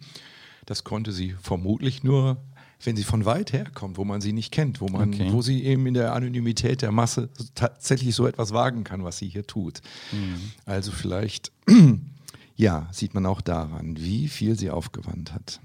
Das 0.66 0.84
konnte 0.84 1.12
sie 1.12 1.36
vermutlich 1.42 2.04
nur, 2.04 2.38
wenn 2.84 2.96
sie 2.96 3.04
von 3.04 3.26
weit 3.26 3.54
her 3.54 3.66
kommt, 3.74 3.98
wo 3.98 4.06
man 4.06 4.22
sie 4.22 4.34
nicht 4.34 4.52
kennt, 4.52 4.82
wo, 4.82 4.88
man, 4.88 5.14
okay. 5.14 5.32
wo 5.32 5.42
sie 5.42 5.64
eben 5.64 5.88
in 5.88 5.94
der 5.94 6.14
Anonymität 6.14 6.82
der 6.82 6.92
Masse 6.92 7.30
tatsächlich 7.56 8.14
so 8.14 8.28
etwas 8.28 8.54
wagen 8.54 8.84
kann, 8.84 9.04
was 9.04 9.18
sie 9.18 9.30
hier 9.30 9.48
tut. 9.48 9.82
Mhm. 10.12 10.52
Also 10.66 10.92
vielleicht, 10.92 11.52
ja, 12.56 12.88
sieht 12.92 13.14
man 13.14 13.26
auch 13.26 13.42
daran, 13.42 13.96
wie 13.98 14.28
viel 14.28 14.60
sie 14.60 14.70
aufgewandt 14.70 15.34
hat. 15.34 15.60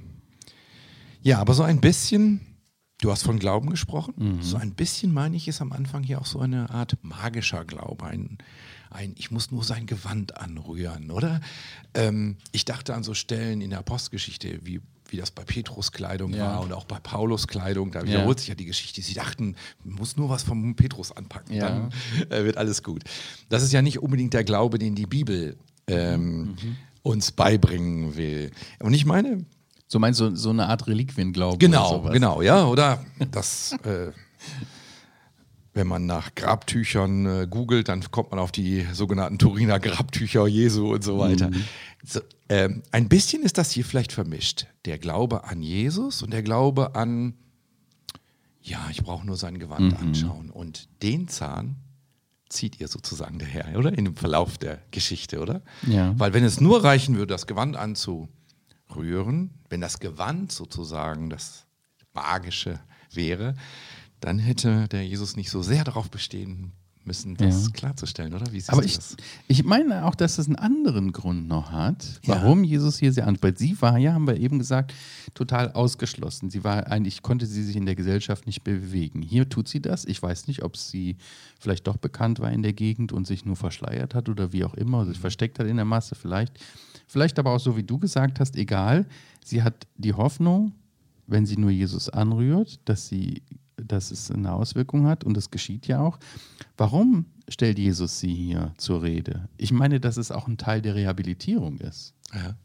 Ja, 1.22 1.38
aber 1.38 1.54
so 1.54 1.62
ein 1.62 1.80
bisschen, 1.80 2.40
du 3.00 3.10
hast 3.10 3.22
von 3.22 3.38
Glauben 3.38 3.70
gesprochen, 3.70 4.14
mhm. 4.16 4.42
so 4.42 4.56
ein 4.56 4.74
bisschen 4.74 5.12
meine 5.12 5.36
ich, 5.36 5.48
ist 5.48 5.60
am 5.60 5.72
Anfang 5.72 6.02
hier 6.02 6.20
auch 6.20 6.26
so 6.26 6.40
eine 6.40 6.70
Art 6.70 6.96
magischer 7.02 7.64
Glaube, 7.64 8.06
ein, 8.06 8.38
ein 8.90 9.14
ich 9.16 9.30
muss 9.30 9.50
nur 9.50 9.64
sein 9.64 9.86
Gewand 9.86 10.36
anrühren, 10.36 11.10
oder? 11.10 11.40
Ähm, 11.94 12.36
ich 12.52 12.64
dachte 12.64 12.94
an 12.94 13.02
so 13.02 13.14
Stellen 13.14 13.60
in 13.60 13.70
der 13.70 13.82
Postgeschichte, 13.82 14.60
wie 14.62 14.80
wie 15.10 15.16
das 15.16 15.30
bei 15.30 15.44
Petrus 15.44 15.92
Kleidung 15.92 16.34
ja. 16.34 16.46
war 16.46 16.60
und 16.60 16.72
auch 16.72 16.84
bei 16.84 16.98
Paulus 17.00 17.48
Kleidung. 17.48 17.90
Da 17.90 18.04
wiederholt 18.04 18.38
ja. 18.38 18.40
sich 18.40 18.48
ja 18.48 18.54
die 18.54 18.66
Geschichte. 18.66 19.02
Sie 19.02 19.14
dachten, 19.14 19.56
man 19.84 19.94
muss 19.96 20.16
nur 20.16 20.28
was 20.28 20.42
vom 20.42 20.76
Petrus 20.76 21.12
anpacken, 21.12 21.54
ja. 21.54 21.68
dann 21.68 21.92
äh, 22.30 22.44
wird 22.44 22.56
alles 22.56 22.82
gut. 22.82 23.04
Das 23.48 23.62
ist 23.62 23.72
ja 23.72 23.82
nicht 23.82 24.00
unbedingt 24.00 24.34
der 24.34 24.44
Glaube, 24.44 24.78
den 24.78 24.94
die 24.94 25.06
Bibel 25.06 25.56
ähm, 25.86 26.40
mhm. 26.40 26.76
uns 27.02 27.32
beibringen 27.32 28.16
will. 28.16 28.50
Und 28.80 28.94
ich 28.94 29.04
meine, 29.06 29.44
so 29.88 29.98
meinst 29.98 30.20
du 30.20 30.36
so 30.36 30.50
eine 30.50 30.66
Art 30.68 30.86
Reliquienglaube? 30.86 31.58
Genau, 31.58 32.02
genau, 32.02 32.42
ja, 32.42 32.66
oder? 32.66 33.04
Das, 33.30 33.72
äh, 33.84 34.12
wenn 35.72 35.86
man 35.86 36.06
nach 36.06 36.34
Grabtüchern 36.34 37.26
äh, 37.26 37.46
googelt, 37.48 37.88
dann 37.88 38.02
kommt 38.10 38.30
man 38.30 38.38
auf 38.38 38.52
die 38.52 38.86
sogenannten 38.92 39.38
Turiner 39.38 39.80
Grabtücher 39.80 40.46
Jesu 40.46 40.92
und 40.92 41.02
so 41.02 41.18
weiter. 41.18 41.50
Mhm. 41.50 41.64
So, 42.04 42.20
äh, 42.48 42.68
ein 42.92 43.08
bisschen 43.08 43.42
ist 43.42 43.58
das 43.58 43.70
hier 43.70 43.84
vielleicht 43.84 44.12
vermischt. 44.12 44.66
Der 44.84 44.98
Glaube 44.98 45.44
an 45.44 45.62
Jesus 45.62 46.22
und 46.22 46.32
der 46.32 46.42
Glaube 46.42 46.94
an, 46.94 47.34
ja, 48.60 48.86
ich 48.90 49.02
brauche 49.02 49.26
nur 49.26 49.36
sein 49.36 49.58
Gewand 49.58 50.00
mhm. 50.00 50.08
anschauen. 50.08 50.50
Und 50.50 50.88
den 51.02 51.28
Zahn, 51.28 51.76
zieht 52.50 52.80
ihr 52.80 52.88
sozusagen 52.88 53.38
der 53.38 53.48
Herr, 53.48 53.78
oder? 53.78 53.96
In 53.96 54.04
dem 54.04 54.16
Verlauf 54.16 54.58
der 54.58 54.80
Geschichte, 54.90 55.40
oder? 55.40 55.62
Ja. 55.86 56.14
Weil 56.18 56.32
wenn 56.32 56.44
es 56.44 56.60
nur 56.60 56.82
reichen 56.84 57.16
würde, 57.16 57.34
das 57.34 57.46
Gewand 57.46 57.76
anzurühren, 58.88 59.50
wenn 59.68 59.80
das 59.80 60.00
Gewand 60.00 60.52
sozusagen 60.52 61.30
das 61.30 61.66
Magische 62.14 62.80
wäre, 63.12 63.54
dann 64.20 64.38
hätte 64.38 64.88
der 64.88 65.06
Jesus 65.06 65.36
nicht 65.36 65.50
so 65.50 65.62
sehr 65.62 65.84
darauf 65.84 66.10
bestehen 66.10 66.72
müssen, 67.08 67.36
das 67.36 67.64
Ja. 67.64 67.70
klarzustellen, 67.72 68.32
oder? 68.34 68.46
Wie 68.52 68.60
siehst 68.60 68.70
Aber 68.70 68.82
du 68.82 68.86
ich, 68.86 68.94
das? 68.94 69.16
ich 69.48 69.64
meine 69.64 70.04
auch, 70.04 70.14
dass 70.14 70.38
es 70.38 70.46
einen 70.46 70.54
anderen 70.56 71.10
Grund 71.10 71.48
noch 71.48 71.72
hat, 71.72 72.04
Ja. 72.24 72.36
warum 72.36 72.62
Jesus 72.62 72.98
hier 72.98 73.12
sie 73.12 73.22
anspricht. 73.22 73.58
Sie 73.58 73.76
war 73.82 73.98
ja, 73.98 74.12
haben 74.12 74.28
wir 74.28 74.36
eben 74.38 74.60
gesagt, 74.60 74.94
total 75.34 75.72
ausgeschlossen. 75.72 76.50
Sie 76.50 76.62
war 76.62 76.86
eigentlich, 76.86 77.22
konnte 77.22 77.46
sie 77.46 77.64
sich 77.64 77.74
in 77.74 77.86
der 77.86 77.96
Gesellschaft 77.96 78.46
nicht 78.46 78.62
bewegen. 78.62 79.20
Hier 79.22 79.48
tut 79.48 79.66
sie 79.66 79.82
das. 79.82 80.04
Ich 80.04 80.22
weiß 80.22 80.46
nicht, 80.46 80.62
ob 80.62 80.76
sie 80.76 81.16
vielleicht 81.58 81.86
doch 81.88 81.96
bekannt 81.96 82.38
war 82.38 82.52
in 82.52 82.62
der 82.62 82.72
Gegend 82.74 83.12
und 83.12 83.26
sich 83.26 83.44
nur 83.44 83.56
verschleiert 83.56 84.14
hat 84.14 84.28
oder 84.28 84.52
wie 84.52 84.64
auch 84.64 84.74
immer, 84.74 85.04
sich 85.06 85.18
versteckt 85.18 85.58
hat 85.58 85.66
in 85.66 85.76
der 85.76 85.84
Masse 85.84 86.14
vielleicht. 86.14 86.58
Vielleicht 87.08 87.38
aber 87.38 87.52
auch 87.52 87.60
so, 87.60 87.76
wie 87.76 87.82
du 87.82 87.98
gesagt 87.98 88.38
hast, 88.38 88.54
egal. 88.56 89.06
Sie 89.44 89.62
hat 89.62 89.86
die 89.96 90.12
Hoffnung, 90.12 90.72
wenn 91.26 91.46
sie 91.46 91.56
nur 91.56 91.70
Jesus 91.70 92.08
anrührt, 92.10 92.80
dass 92.84 93.08
sie 93.08 93.42
dass 93.86 94.10
es 94.10 94.30
eine 94.30 94.52
Auswirkung 94.52 95.06
hat 95.06 95.24
und 95.24 95.36
das 95.36 95.50
geschieht 95.50 95.86
ja 95.86 96.00
auch. 96.00 96.18
Warum 96.76 97.26
stellt 97.48 97.78
Jesus 97.78 98.20
sie 98.20 98.34
hier 98.34 98.72
zur 98.76 99.02
Rede? 99.02 99.48
Ich 99.56 99.72
meine, 99.72 100.00
dass 100.00 100.16
es 100.16 100.30
auch 100.30 100.48
ein 100.48 100.58
Teil 100.58 100.82
der 100.82 100.94
Rehabilitierung 100.94 101.78
ist. 101.78 102.14
Ja. 102.34 102.56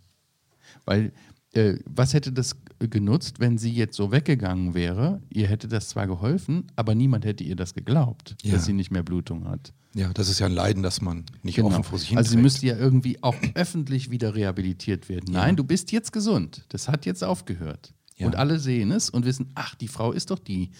Weil 0.85 1.13
äh, 1.53 1.77
was 1.85 2.13
hätte 2.13 2.31
das 2.31 2.55
genutzt, 2.79 3.39
wenn 3.39 3.57
sie 3.57 3.71
jetzt 3.71 3.95
so 3.95 4.11
weggegangen 4.11 4.73
wäre? 4.73 5.21
Ihr 5.29 5.47
hätte 5.47 5.67
das 5.67 5.89
zwar 5.89 6.07
geholfen, 6.07 6.65
aber 6.75 6.95
niemand 6.95 7.25
hätte 7.25 7.43
ihr 7.43 7.55
das 7.55 7.73
geglaubt, 7.73 8.35
Ja. 8.41 8.53
dass 8.53 8.65
sie 8.65 8.73
nicht 8.73 8.91
mehr 8.91 9.03
Blutung 9.03 9.47
hat. 9.47 9.73
ja, 9.93 10.11
das 10.13 10.27
ist 10.29 10.39
ja 10.39 10.47
ein 10.47 10.51
Leiden, 10.53 10.81
das 10.81 10.99
man 11.01 11.23
nicht 11.43 11.61
offen 11.61 11.83
vor 11.83 11.99
sich 11.99 12.09
hin 12.09 12.17
also 12.17 12.31
sie 12.31 12.37
müsste 12.37 12.65
ja 12.65 12.75
irgendwie 12.75 13.21
auch 13.21 13.35
öffentlich 13.53 14.09
wieder 14.09 14.33
rehabilitiert 14.35 15.07
werden. 15.09 15.31
Nein, 15.31 15.55
du 15.55 15.63
bist 15.63 15.91
jetzt 15.91 16.11
gesund. 16.11 16.65
Das 16.69 16.89
hat 16.89 17.05
jetzt 17.05 17.23
aufgehört. 17.23 17.93
Ja. 18.17 18.25
Und 18.27 18.35
alle 18.35 18.59
sehen 18.59 18.91
es 18.91 19.09
und 19.11 19.25
wissen, 19.25 19.51
ach, 19.55 19.75
die 19.75 19.87
Frau 19.87 20.11
ist 20.11 20.31
doch 20.31 20.39
die. 20.39 20.71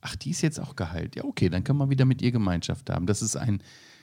Ach, 0.00 0.16
die 0.16 0.30
ist 0.30 0.40
jetzt 0.42 0.58
auch 0.60 0.76
geheilt. 0.76 1.16
Ja, 1.16 1.24
okay, 1.24 1.48
dann 1.48 1.62
kann 1.64 1.76
man 1.76 1.90
wieder 1.90 2.04
mit 2.04 2.22
ihr 2.22 2.32
Gemeinschaft 2.32 2.88
haben. 2.90 3.06
Das 3.06 3.20
ist 3.22 3.36
ein, 3.36 3.62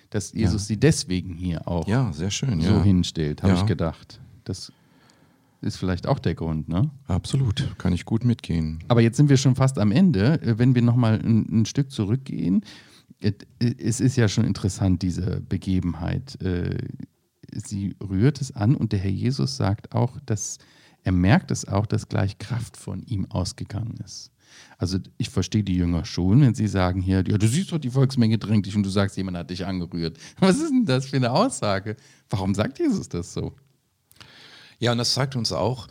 dass 0.09 0.31
Jesus 0.33 0.67
sie 0.67 0.77
deswegen 0.77 1.35
hier 1.35 1.67
auch 1.67 1.87
Ja, 1.87 2.11
sehr 2.13 2.29
schön. 2.31 2.61
so 2.61 2.69
ja. 2.75 2.83
hinstellt, 2.83 3.41
habe 3.43 3.53
Ja. 3.53 3.59
ich 3.59 3.65
gedacht. 3.65 4.19
Das 4.43 4.71
ist 5.61 5.77
vielleicht 5.77 6.05
auch 6.07 6.19
der 6.19 6.35
Grund, 6.35 6.69
ne? 6.69 6.89
Absolut, 7.07 7.73
kann 7.79 7.91
ich 7.93 8.05
gut 8.05 8.23
mitgehen. 8.23 8.79
Aber 8.87 9.01
jetzt 9.01 9.17
sind 9.17 9.27
wir 9.29 9.37
schon 9.37 9.55
fast 9.55 9.79
am 9.79 9.91
Ende. 9.91 10.39
Äh, 10.41 10.59
Wenn 10.59 10.75
wir 10.75 10.81
nochmal 10.83 11.19
ein, 11.19 11.61
ein 11.61 11.65
Stück 11.65 11.91
zurückgehen, 11.91 12.61
et- 13.19 13.47
es 13.59 13.99
ist 13.99 14.15
ja 14.17 14.27
schon 14.27 14.45
interessant, 14.45 15.01
diese 15.01 15.41
Begebenheit. 15.41 16.39
Äh, 16.41 16.77
Sie 17.55 17.95
rührt 18.07 18.39
es 18.41 18.51
an 18.55 18.75
und 18.75 18.91
der 18.91 18.99
Herr 18.99 19.09
Jesus 19.09 19.55
sagt 19.57 19.93
auch, 19.93 20.19
dass 20.25 20.57
er 21.03 21.13
merkt 21.13 21.49
es 21.49 21.65
auch, 21.67 21.85
dass 21.85 22.07
gleich 22.09 22.37
Kraft 22.37 22.75
von 22.77 23.01
ihm 23.03 23.25
ausgegangen 23.31 23.95
ist. 24.05 24.31
Also 24.77 24.99
ich 25.17 25.29
verstehe 25.29 25.63
die 25.63 25.75
Jünger 25.75 26.05
schon, 26.05 26.41
wenn 26.41 26.53
sie 26.53 26.67
sagen 26.67 27.01
hier, 27.01 27.23
ja, 27.27 27.37
du 27.37 27.47
siehst 27.47 27.71
doch, 27.71 27.79
die 27.79 27.89
Volksmenge 27.89 28.37
drängt 28.37 28.65
dich 28.65 28.75
und 28.75 28.83
du 28.83 28.89
sagst, 28.89 29.17
jemand 29.17 29.37
hat 29.37 29.49
dich 29.49 29.65
angerührt. 29.65 30.17
Was 30.39 30.57
ist 30.57 30.69
denn 30.69 30.85
das 30.85 31.07
für 31.07 31.15
eine 31.15 31.31
Aussage? 31.31 31.95
Warum 32.29 32.53
sagt 32.53 32.79
Jesus 32.79 33.09
das 33.09 33.33
so? 33.33 33.53
Ja, 34.79 34.91
und 34.91 34.99
das 34.99 35.13
zeigt 35.13 35.35
uns 35.35 35.51
auch, 35.51 35.87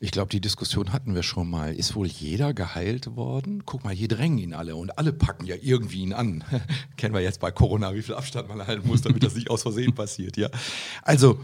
ich 0.00 0.10
glaube, 0.10 0.28
die 0.28 0.40
Diskussion 0.40 0.92
hatten 0.92 1.14
wir 1.14 1.22
schon 1.22 1.48
mal. 1.48 1.74
Ist 1.74 1.94
wohl 1.94 2.06
jeder 2.06 2.52
geheilt 2.52 3.16
worden? 3.16 3.64
Guck 3.64 3.84
mal, 3.84 3.94
hier 3.94 4.08
drängen 4.08 4.36
ihn 4.38 4.52
alle 4.52 4.76
und 4.76 4.98
alle 4.98 5.12
packen 5.12 5.46
ja 5.46 5.54
irgendwie 5.60 6.02
ihn 6.02 6.12
an. 6.12 6.44
Kennen 6.96 7.14
wir 7.14 7.22
jetzt 7.22 7.40
bei 7.40 7.50
Corona, 7.50 7.94
wie 7.94 8.02
viel 8.02 8.14
Abstand 8.14 8.48
man 8.48 8.66
halten 8.66 8.86
muss, 8.86 9.02
damit 9.02 9.22
das 9.22 9.34
nicht 9.34 9.48
aus 9.48 9.62
Versehen 9.62 9.92
passiert. 9.94 10.36
Ja. 10.36 10.50
Also, 11.02 11.40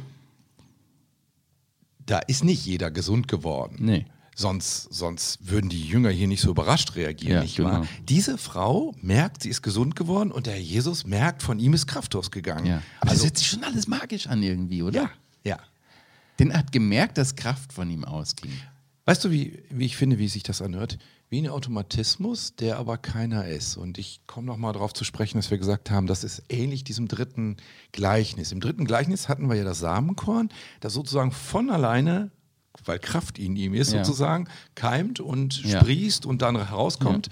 da 2.04 2.18
ist 2.18 2.44
nicht 2.44 2.66
jeder 2.66 2.90
gesund 2.90 3.28
geworden. 3.28 3.76
Nee. 3.78 4.06
Sonst, 4.40 4.88
sonst 4.90 5.50
würden 5.50 5.68
die 5.68 5.82
Jünger 5.84 6.08
hier 6.08 6.26
nicht 6.26 6.40
so 6.40 6.48
überrascht 6.50 6.96
reagieren, 6.96 7.34
Ja, 7.34 7.42
nicht 7.42 7.56
genau. 7.56 7.68
wahr? 7.70 7.86
Diese 8.08 8.38
Frau 8.38 8.94
merkt, 9.02 9.42
sie 9.42 9.50
ist 9.50 9.60
gesund 9.60 9.96
geworden 9.96 10.32
und 10.32 10.46
der 10.46 10.54
Herr 10.54 10.60
Jesus 10.62 11.04
merkt, 11.04 11.42
von 11.42 11.58
ihm 11.58 11.74
ist 11.74 11.86
Kraft 11.86 12.16
ausgegangen. 12.16 12.64
Ja. 12.64 12.82
Aber 13.00 13.10
Also, 13.10 13.22
das 13.22 13.24
hört 13.26 13.36
sich 13.38 13.48
schon 13.48 13.64
alles 13.64 13.86
magisch 13.86 14.28
an 14.28 14.42
irgendwie, 14.42 14.82
oder? 14.82 15.02
ja, 15.02 15.10
ja. 15.44 15.58
Den 16.38 16.54
hat 16.56 16.72
gemerkt, 16.72 17.18
dass 17.18 17.36
Kraft 17.36 17.70
von 17.74 17.90
ihm 17.90 18.02
ausging. 18.06 18.50
Weißt 19.04 19.22
du, 19.24 19.30
wie, 19.30 19.62
wie 19.68 19.84
ich 19.84 19.96
finde, 19.98 20.18
wie 20.18 20.26
sich 20.28 20.42
das 20.42 20.62
anhört? 20.62 20.96
Wie 21.28 21.42
ein 21.42 21.48
Automatismus, 21.48 22.56
der 22.56 22.78
aber 22.78 22.96
keiner 22.96 23.46
ist. 23.46 23.76
Und 23.76 23.98
ich 23.98 24.20
komme 24.26 24.46
nochmal 24.46 24.72
darauf 24.72 24.94
zu 24.94 25.04
sprechen, 25.04 25.36
dass 25.38 25.50
wir 25.50 25.58
gesagt 25.58 25.90
haben, 25.90 26.06
das 26.06 26.24
ist 26.24 26.42
ähnlich 26.48 26.82
diesem 26.82 27.08
dritten 27.08 27.58
Gleichnis. 27.92 28.52
Im 28.52 28.60
dritten 28.60 28.86
Gleichnis 28.86 29.28
hatten 29.28 29.48
wir 29.50 29.56
ja 29.56 29.64
das 29.64 29.80
Samenkorn, 29.80 30.48
das 30.80 30.94
sozusagen 30.94 31.30
von 31.30 31.68
alleine, 31.70 32.30
weil 32.84 32.98
Kraft 32.98 33.38
in 33.38 33.56
ihm 33.56 33.74
ist, 33.74 33.92
Ja. 33.92 34.04
sozusagen, 34.04 34.48
keimt 34.74 35.20
und 35.20 35.62
Ja. 35.64 35.80
sprießt 35.80 36.24
und 36.26 36.42
dann 36.42 36.56
herauskommt. 36.56 37.28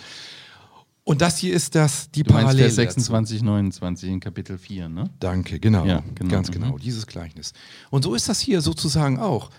Und 1.05 1.23
das 1.23 1.39
hier 1.39 1.55
ist 1.55 1.75
das, 1.75 2.11
die 2.11 2.23
Du 2.23 2.33
Parallele. 2.35 2.65
Vers 2.71 2.75
dazu. 2.77 3.01
26, 3.01 3.43
29 3.43 4.11
in 4.11 4.21
Kapitel 4.21 4.59
4, 4.59 4.91
ne? 4.91 5.09
Danke, 5.21 5.59
genau. 5.59 5.87
Ja, 5.87 6.03
genau. 6.15 6.31
Ganz 6.31 6.49
Mhm. 6.49 6.53
genau, 6.53 6.79
dieses 6.79 7.07
Gleichnis. 7.07 7.55
Und 7.91 8.03
so 8.05 8.15
ist 8.15 8.29
das 8.29 8.41
hier 8.41 8.61
sozusagen 8.61 9.19
auch. 9.19 9.51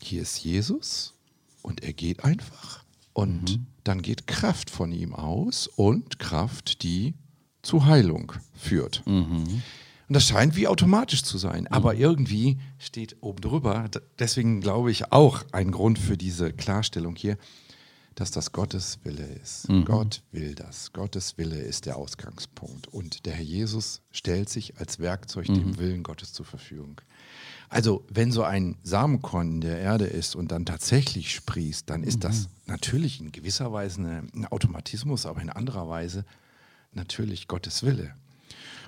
Hier 0.00 0.22
ist 0.22 0.38
Jesus 0.44 1.14
und 1.62 1.82
er 1.82 1.92
geht 1.92 2.22
einfach. 2.24 2.84
Und 3.14 3.50
Mhm. 3.56 3.66
dann 3.82 4.02
geht 4.02 4.28
Kraft 4.28 4.70
von 4.70 4.92
ihm 4.92 5.12
aus 5.14 5.66
und 5.66 6.20
Kraft, 6.20 6.82
die 6.84 7.14
zu 7.62 7.86
Heilung 7.86 8.32
führt. 8.54 9.02
Mhm. 9.06 9.62
Und 10.08 10.14
das 10.14 10.26
scheint 10.28 10.54
wie 10.56 10.68
automatisch 10.68 11.22
zu 11.24 11.36
sein, 11.36 11.66
aber 11.66 11.94
irgendwie 11.96 12.58
steht 12.78 13.16
oben 13.20 13.40
drüber, 13.40 13.90
deswegen 14.18 14.60
glaube 14.60 14.90
ich 14.92 15.12
auch 15.12 15.42
ein 15.52 15.72
Grund 15.72 15.98
für 15.98 16.16
diese 16.16 16.52
Klarstellung 16.52 17.16
hier, 17.16 17.36
dass 18.14 18.30
das 18.30 18.52
Gottes 18.52 18.98
Wille 19.04 19.26
ist. 19.42 19.68
Gott 19.84 20.22
will 20.32 20.54
das. 20.54 20.92
Gottes 20.92 21.36
Wille 21.36 21.58
ist 21.58 21.84
der 21.84 21.96
Ausgangspunkt. 21.96 22.88
Und 22.88 23.26
der 23.26 23.34
Herr 23.34 23.44
Jesus 23.44 24.00
stellt 24.10 24.48
sich 24.48 24.78
als 24.78 24.98
Werkzeug 25.00 25.46
dem 25.46 25.78
Willen 25.78 26.02
Gottes 26.02 26.32
zur 26.32 26.46
Verfügung. 26.46 27.00
Also, 27.68 28.06
wenn 28.08 28.32
so 28.32 28.42
ein 28.42 28.78
Samenkorn 28.82 29.54
in 29.56 29.60
der 29.60 29.80
Erde 29.80 30.06
ist 30.06 30.34
und 30.34 30.50
dann 30.50 30.64
tatsächlich 30.64 31.34
sprießt, 31.34 31.90
dann 31.90 32.04
ist 32.04 32.24
das 32.24 32.48
natürlich 32.66 33.20
in 33.20 33.32
gewisser 33.32 33.70
Weise 33.72 34.00
ein 34.00 34.46
Automatismus, 34.46 35.26
aber 35.26 35.42
in 35.42 35.50
anderer 35.50 35.88
Weise 35.88 36.24
natürlich 36.92 37.48
Gottes 37.48 37.82
Wille. 37.82 38.14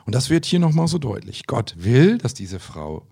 Und 0.08 0.14
das 0.14 0.30
wird 0.30 0.46
hier 0.46 0.58
nochmal 0.58 0.88
so 0.88 0.96
deutlich. 0.96 1.46
Gott 1.46 1.74
will, 1.76 2.16
dass 2.16 2.32
diese 2.32 2.60
Frau 2.60 3.06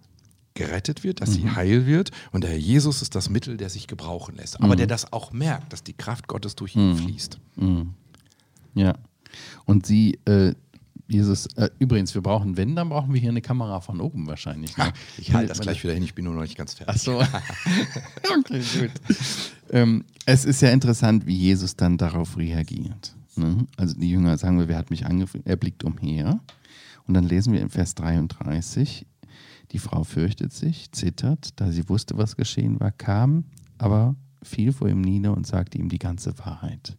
gerettet 0.55 1.05
wird, 1.05 1.21
dass 1.21 1.35
sie 1.35 1.51
heil 1.51 1.85
wird. 1.85 2.11
Und 2.33 2.43
der 2.43 2.53
Herr 2.53 2.59
Jesus 2.59 3.03
ist 3.03 3.15
das 3.15 3.29
Mittel, 3.29 3.59
der 3.59 3.69
sich 3.69 3.87
gebrauchen 3.87 4.37
lässt. 4.37 4.63
Aber 4.63 4.77
der 4.77 4.87
das 4.87 5.13
auch 5.13 5.31
merkt, 5.31 5.75
dass 5.75 5.85
die 5.85 5.93
Kraft 5.93 6.27
Gottes 6.27 6.57
durch 6.57 6.75
ihn 6.75 6.97
fließt. 6.97 7.39
Ja. 8.73 8.95
Und 9.67 9.85
sie, 9.85 10.19
äh, 10.25 10.55
Jesus, 11.07 11.49
äh, 11.57 11.69
übrigens, 11.79 12.15
wir 12.15 12.23
brauchen, 12.23 12.57
wenn, 12.57 12.75
dann 12.75 12.89
brauchen 12.89 13.13
wir 13.13 13.21
hier 13.21 13.29
eine 13.29 13.43
Kamera 13.43 13.83
von 13.83 14.01
oben 14.01 14.27
wahrscheinlich. 14.27 14.75
Ne? 14.79 14.91
Ich 15.19 15.35
halte 15.35 15.49
das 15.49 15.61
gleich 15.61 15.85
wieder 15.85 15.93
hin, 15.93 16.03
ich 16.03 16.15
bin 16.15 16.25
nur 16.25 16.33
noch 16.33 16.41
nicht 16.41 16.57
ganz 16.57 16.73
fertig. 16.73 16.95
Ach 16.97 16.99
so. 16.99 17.19
okay, 18.39 18.63
gut. 18.81 19.19
Ähm, 19.69 20.03
es 20.25 20.47
ist 20.47 20.63
ja 20.63 20.71
interessant, 20.71 21.27
wie 21.27 21.37
Jesus 21.37 21.77
dann 21.77 21.99
darauf 21.99 22.39
reagiert. 22.39 23.15
Ne? 23.37 23.67
Also 23.77 23.95
die 23.97 24.09
Jünger 24.09 24.39
sagen 24.39 24.59
wir, 24.59 24.67
wer 24.69 24.79
hat 24.79 24.89
mich 24.89 25.05
angegriffen? 25.05 25.43
Er 25.45 25.57
blickt 25.57 25.85
umher. 25.85 26.41
Und 27.07 27.15
dann 27.15 27.25
lesen 27.25 27.53
wir 27.53 27.61
in 27.61 27.69
Vers 27.69 27.95
33, 27.95 29.07
die 29.73 29.79
Frau 29.79 30.05
fürchtet 30.05 30.53
sich, 30.53 30.91
zittert, 30.93 31.61
da 31.61 31.71
sie 31.71 31.89
wusste, 31.89 32.17
was 32.17 32.37
geschehen 32.37 32.81
war, 32.81 32.93
kam, 32.93 33.45
aber 33.79 34.17
fiel 34.43 34.73
vor 34.73 34.89
ihm 34.89 35.01
nieder 35.01 35.37
und 35.37 35.47
sagte 35.47 35.79
ihm 35.79 35.89
die 35.89 35.99
ganze 35.99 36.39
Wahrheit. 36.39 36.97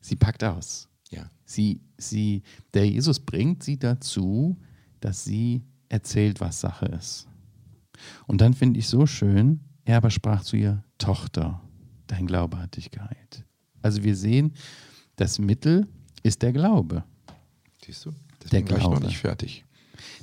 Sie 0.00 0.16
packt 0.16 0.44
aus. 0.44 0.88
Ja. 1.10 1.30
Sie, 1.44 1.80
sie, 1.98 2.42
der 2.74 2.88
Jesus 2.88 3.20
bringt 3.20 3.62
sie 3.62 3.78
dazu, 3.78 4.56
dass 5.00 5.24
sie 5.24 5.64
erzählt, 5.88 6.40
was 6.40 6.60
Sache 6.60 6.86
ist. 6.86 7.26
Und 8.26 8.40
dann 8.40 8.54
finde 8.54 8.78
ich 8.78 8.88
so 8.88 9.06
schön, 9.06 9.60
er 9.84 9.98
aber 9.98 10.10
sprach 10.10 10.42
zu 10.42 10.56
ihr, 10.56 10.84
Tochter, 10.98 11.60
dein 12.06 12.26
Glaube 12.26 12.58
hat 12.58 12.76
dich 12.76 12.90
geheilt. 12.90 13.44
Also 13.82 14.02
wir 14.02 14.16
sehen, 14.16 14.52
das 15.16 15.38
Mittel 15.38 15.86
ist 16.22 16.42
der 16.42 16.52
Glaube. 16.52 17.04
Siehst 17.84 18.04
du? 18.04 18.12
Der 18.52 18.58
bin 18.58 18.66
gleich 18.66 18.82
noch 18.82 18.90
Glaube. 18.90 19.06
nicht 19.06 19.18
fertig. 19.18 19.64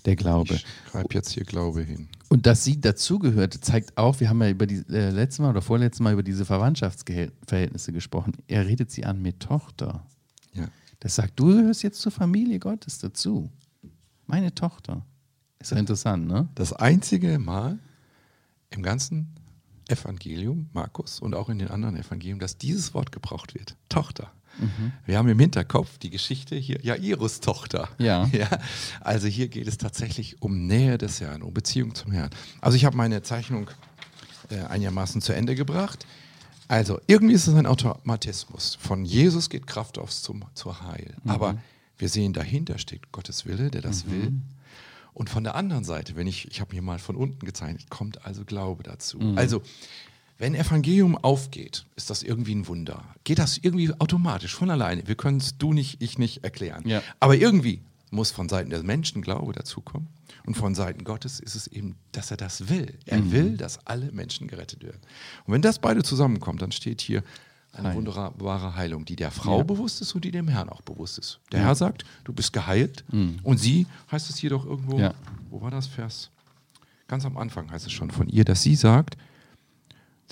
Der 0.06 0.15
Glaube. 0.15 0.56
Ich 0.56 0.65
schreibe 0.92 1.13
jetzt 1.13 1.32
hier 1.32 1.44
Glaube 1.44 1.82
hin. 1.82 2.10
Und 2.30 2.46
dass 2.46 2.63
sie 2.63 2.80
dazugehörte, 2.80 3.60
zeigt 3.60 3.98
auch, 3.98 4.20
wir 4.20 4.30
haben 4.30 4.42
ja 4.42 4.50
über 4.50 4.68
die 4.68 4.84
äh, 4.89 5.10
letztes 5.10 5.39
Mal 5.39 5.51
oder 5.51 5.62
vorletztes 5.62 6.01
Mal 6.01 6.13
über 6.13 6.24
diese 6.24 6.46
Verwandtschaftsverhältnisse 6.46 7.94
gesprochen. 7.94 8.34
Er 8.48 8.65
redet 8.65 8.92
sie 8.92 9.06
an 9.06 9.22
mit 9.22 9.39
Tochter. 9.39 10.06
Ja. 10.53 10.68
Das 11.00 11.15
sagt, 11.15 11.39
du 11.39 11.48
gehörst 11.48 11.84
jetzt 11.84 12.01
zur 12.01 12.12
Familie 12.12 12.60
Gottes 12.60 13.00
dazu. 13.00 13.50
Meine 14.25 14.53
Tochter. 14.53 15.06
Ist 15.60 15.72
ja 15.72 15.77
interessant, 15.77 16.27
ne? 16.27 16.50
Das 16.56 16.74
einzige 16.74 17.39
Mal 17.39 17.80
im 18.70 18.84
ganzen 18.84 19.34
Evangelium, 19.88 20.70
Markus 20.74 21.20
und 21.20 21.36
auch 21.36 21.50
in 21.50 21.60
den 21.60 21.70
anderen 21.70 21.98
Evangelien, 21.98 22.39
dass 22.39 22.58
dieses 22.58 22.94
Wort 22.94 23.12
gebraucht 23.12 23.53
wird. 23.53 23.75
Tochter. 23.89 24.32
Wir 25.05 25.17
haben 25.17 25.27
im 25.27 25.39
Hinterkopf 25.39 25.98
die 25.98 26.10
Geschichte 26.10 26.55
hier, 26.55 26.79
Jairus 26.83 27.39
Tochter. 27.39 27.89
Ja. 27.98 28.25
ja. 28.31 28.48
Also 29.01 29.27
hier 29.27 29.48
geht 29.48 29.67
es 29.67 29.77
tatsächlich 29.77 30.41
um 30.41 30.67
Nähe 30.67 30.98
des 30.98 31.22
Herrn, 31.22 31.41
um 31.41 31.53
Beziehung 31.53 31.95
zum 31.95 32.12
Herrn. 32.12 32.29
Also 32.62 32.75
ich 32.75 32.86
habe 32.86 32.95
meine 32.95 33.22
Zeichnung 33.24 33.69
äh, 34.50 34.62
einigermaßen 34.62 35.22
zu 35.22 35.33
Ende 35.33 35.55
gebracht. 35.55 36.05
Also 36.67 37.00
irgendwie 37.07 37.33
ist 37.33 37.48
es 37.48 37.55
ein 37.55 37.65
Automatismus. 37.65 38.77
Von 38.79 39.05
Jesus 39.05 39.50
geht 39.50 39.67
Kraft 39.67 39.98
aufs 39.98 40.22
zum, 40.22 40.45
zur 40.53 40.81
Heil. 40.81 41.15
Aber 41.25 41.57
wir 41.98 42.10
sehen, 42.10 42.33
dahinter 42.33 42.77
steht 42.77 43.12
Gottes 43.12 43.45
Wille, 43.45 43.69
der 43.69 43.81
das 43.81 44.10
will. 44.10 44.33
Und 45.13 45.29
von 45.29 45.43
der 45.43 45.55
anderen 45.55 45.83
Seite, 45.83 46.15
wenn 46.15 46.25
ich, 46.25 46.50
ich 46.50 46.60
habe 46.60 46.72
hier 46.72 46.81
mal 46.81 46.98
von 47.00 47.15
unten 47.15 47.45
gezeichnet, 47.45 47.89
kommt 47.89 48.25
also 48.25 48.43
Glaube 48.45 48.83
dazu. 48.83 49.19
Also, 49.36 49.62
wenn 50.37 50.55
Evangelium 50.55 51.15
aufgeht, 51.17 51.85
ist 51.95 52.09
das 52.09 52.23
irgendwie 52.23 52.55
ein 52.55 52.67
Wunder. 52.67 53.03
Geht 53.23 53.39
das 53.39 53.57
irgendwie 53.57 53.91
automatisch, 53.99 54.55
von 54.55 54.69
alleine. 54.69 55.07
Wir 55.07 55.15
können 55.15 55.37
es 55.37 55.57
du 55.57 55.73
nicht, 55.73 56.01
ich 56.01 56.17
nicht 56.17 56.43
erklären. 56.43 56.87
Ja. 56.87 57.01
Aber 57.19 57.35
irgendwie 57.35 57.81
muss 58.11 58.31
von 58.31 58.49
Seiten 58.49 58.69
der 58.69 58.83
Menschen 58.83 59.21
Glaube 59.21 59.53
dazukommen. 59.53 60.07
Und 60.45 60.55
von 60.55 60.75
Seiten 60.75 61.03
Gottes 61.03 61.39
ist 61.39 61.55
es 61.55 61.67
eben, 61.67 61.95
dass 62.11 62.29
er 62.31 62.37
das 62.37 62.67
will. 62.67 62.97
Er 63.05 63.31
will, 63.31 63.55
dass 63.57 63.85
alle 63.87 64.11
Menschen 64.11 64.47
gerettet 64.47 64.83
werden. 64.83 64.99
Und 65.45 65.53
wenn 65.53 65.61
das 65.61 65.79
beide 65.79 66.03
zusammenkommt, 66.03 66.61
dann 66.61 66.71
steht 66.71 66.99
hier 67.01 67.23
eine 67.71 67.89
Heil. 67.89 67.95
wunderbare 67.95 68.75
Heilung, 68.75 69.05
die 69.05 69.15
der 69.15 69.31
Frau 69.31 69.59
Ja. 69.59 69.63
bewusst 69.63 70.01
ist 70.01 70.13
und 70.13 70.25
die 70.25 70.31
dem 70.31 70.47
Herrn 70.47 70.69
auch 70.69 70.81
bewusst 70.81 71.17
ist. 71.17 71.39
Der 71.51 71.61
Herr 71.61 71.75
sagt, 71.75 72.03
du 72.23 72.33
bist 72.33 72.51
geheilt. 72.53 73.03
Und 73.43 73.57
sie, 73.57 73.87
heißt 74.11 74.29
es 74.29 74.37
hier 74.37 74.49
doch 74.49 74.65
irgendwo, 74.65 74.99
Ja. 74.99 75.13
wo 75.49 75.61
war 75.61 75.71
das 75.71 75.87
Vers? 75.87 76.29
Ganz 77.07 77.25
am 77.25 77.37
Anfang 77.37 77.71
heißt 77.71 77.85
es 77.85 77.91
schon 77.91 78.11
von 78.11 78.27
ihr, 78.27 78.43
dass 78.45 78.61
sie 78.61 78.75
sagt, 78.75 79.17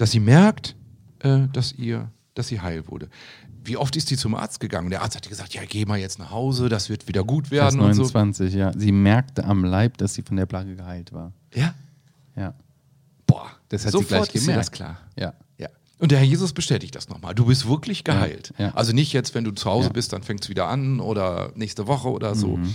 dass 0.01 0.12
sie 0.12 0.20
merkt, 0.20 0.75
äh, 1.20 1.48
dass, 1.53 1.74
ihr, 1.74 2.10
dass 2.34 2.48
sie 2.48 2.60
heil 2.60 2.88
wurde. 2.88 3.08
Wie 3.63 3.77
oft 3.77 3.96
ist 3.96 4.08
sie 4.08 4.17
zum 4.17 4.34
Arzt 4.34 4.60
gegangen? 4.60 4.89
Der 4.89 5.03
Arzt 5.03 5.15
hat 5.15 5.25
ihr 5.25 5.29
gesagt, 5.29 5.53
ja, 5.53 5.62
geh 5.67 5.86
mal 5.86 6.00
jetzt 6.00 6.17
nach 6.17 6.31
Hause, 6.31 6.67
das 6.70 6.89
wird 6.89 7.08
wieder 7.08 7.24
gut 7.24 7.51
werden 7.51 7.74
so. 7.79 7.86
29, 7.86 8.53
ja. 8.55 8.72
Sie 8.75 8.91
merkte 8.91 9.43
am 9.46 9.63
Leib, 9.63 9.98
dass 10.00 10.15
sie 10.15 10.24
von 10.24 10.38
der 10.38 10.48
Plage 10.48 10.75
geheilt 10.75 11.13
war. 11.13 11.31
Ja, 11.53 11.75
Ja. 12.36 12.55
boah, 13.27 13.51
Das 13.70 13.86
hat 13.86 13.91
sie 13.91 13.98
sofort 14.00 14.08
gleich 14.08 14.22
ist 14.29 14.34
ihr 14.36 14.39
gemerkt. 14.41 14.60
das 14.60 14.72
klar. 14.72 14.98
Ja. 15.15 15.34
Ja. 15.60 15.67
Und 16.00 16.12
der 16.12 16.17
Herr 16.17 16.25
Jesus 16.25 16.53
bestätigt 16.53 16.96
das 16.96 17.08
nochmal. 17.10 17.36
Du 17.36 17.46
bist 17.46 17.67
wirklich 17.70 18.03
geheilt. 18.03 18.51
Ja, 18.58 18.65
ja. 18.67 18.74
Also 18.74 18.93
nicht 18.93 19.13
jetzt, 19.13 19.36
wenn 19.36 19.43
du 19.43 19.51
zu 19.51 19.70
Hause 19.70 19.89
Ja. 19.89 19.93
bist, 19.93 20.12
dann 20.13 20.24
fängt 20.24 20.41
es 20.43 20.50
wieder 20.50 20.67
an 20.67 21.00
oder 21.00 21.51
nächste 21.53 21.86
Woche 21.86 22.10
oder 22.10 22.34
so. 22.34 22.58
Mhm. 22.58 22.74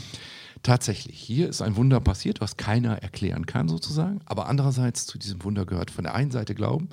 Tatsächlich, 0.67 1.17
hier 1.21 1.49
ist 1.49 1.63
ein 1.63 1.77
Wunder 1.77 2.01
passiert, 2.01 2.41
was 2.41 2.57
keiner 2.57 3.01
erklären 3.01 3.47
kann 3.47 3.69
sozusagen. 3.69 4.21
Aber 4.25 4.49
andererseits 4.49 5.07
zu 5.07 5.17
diesem 5.17 5.45
Wunder 5.45 5.65
gehört 5.65 5.93
von 5.93 6.03
der 6.03 6.17
einen 6.17 6.33
Seite 6.33 6.57
Glauben 6.57 6.89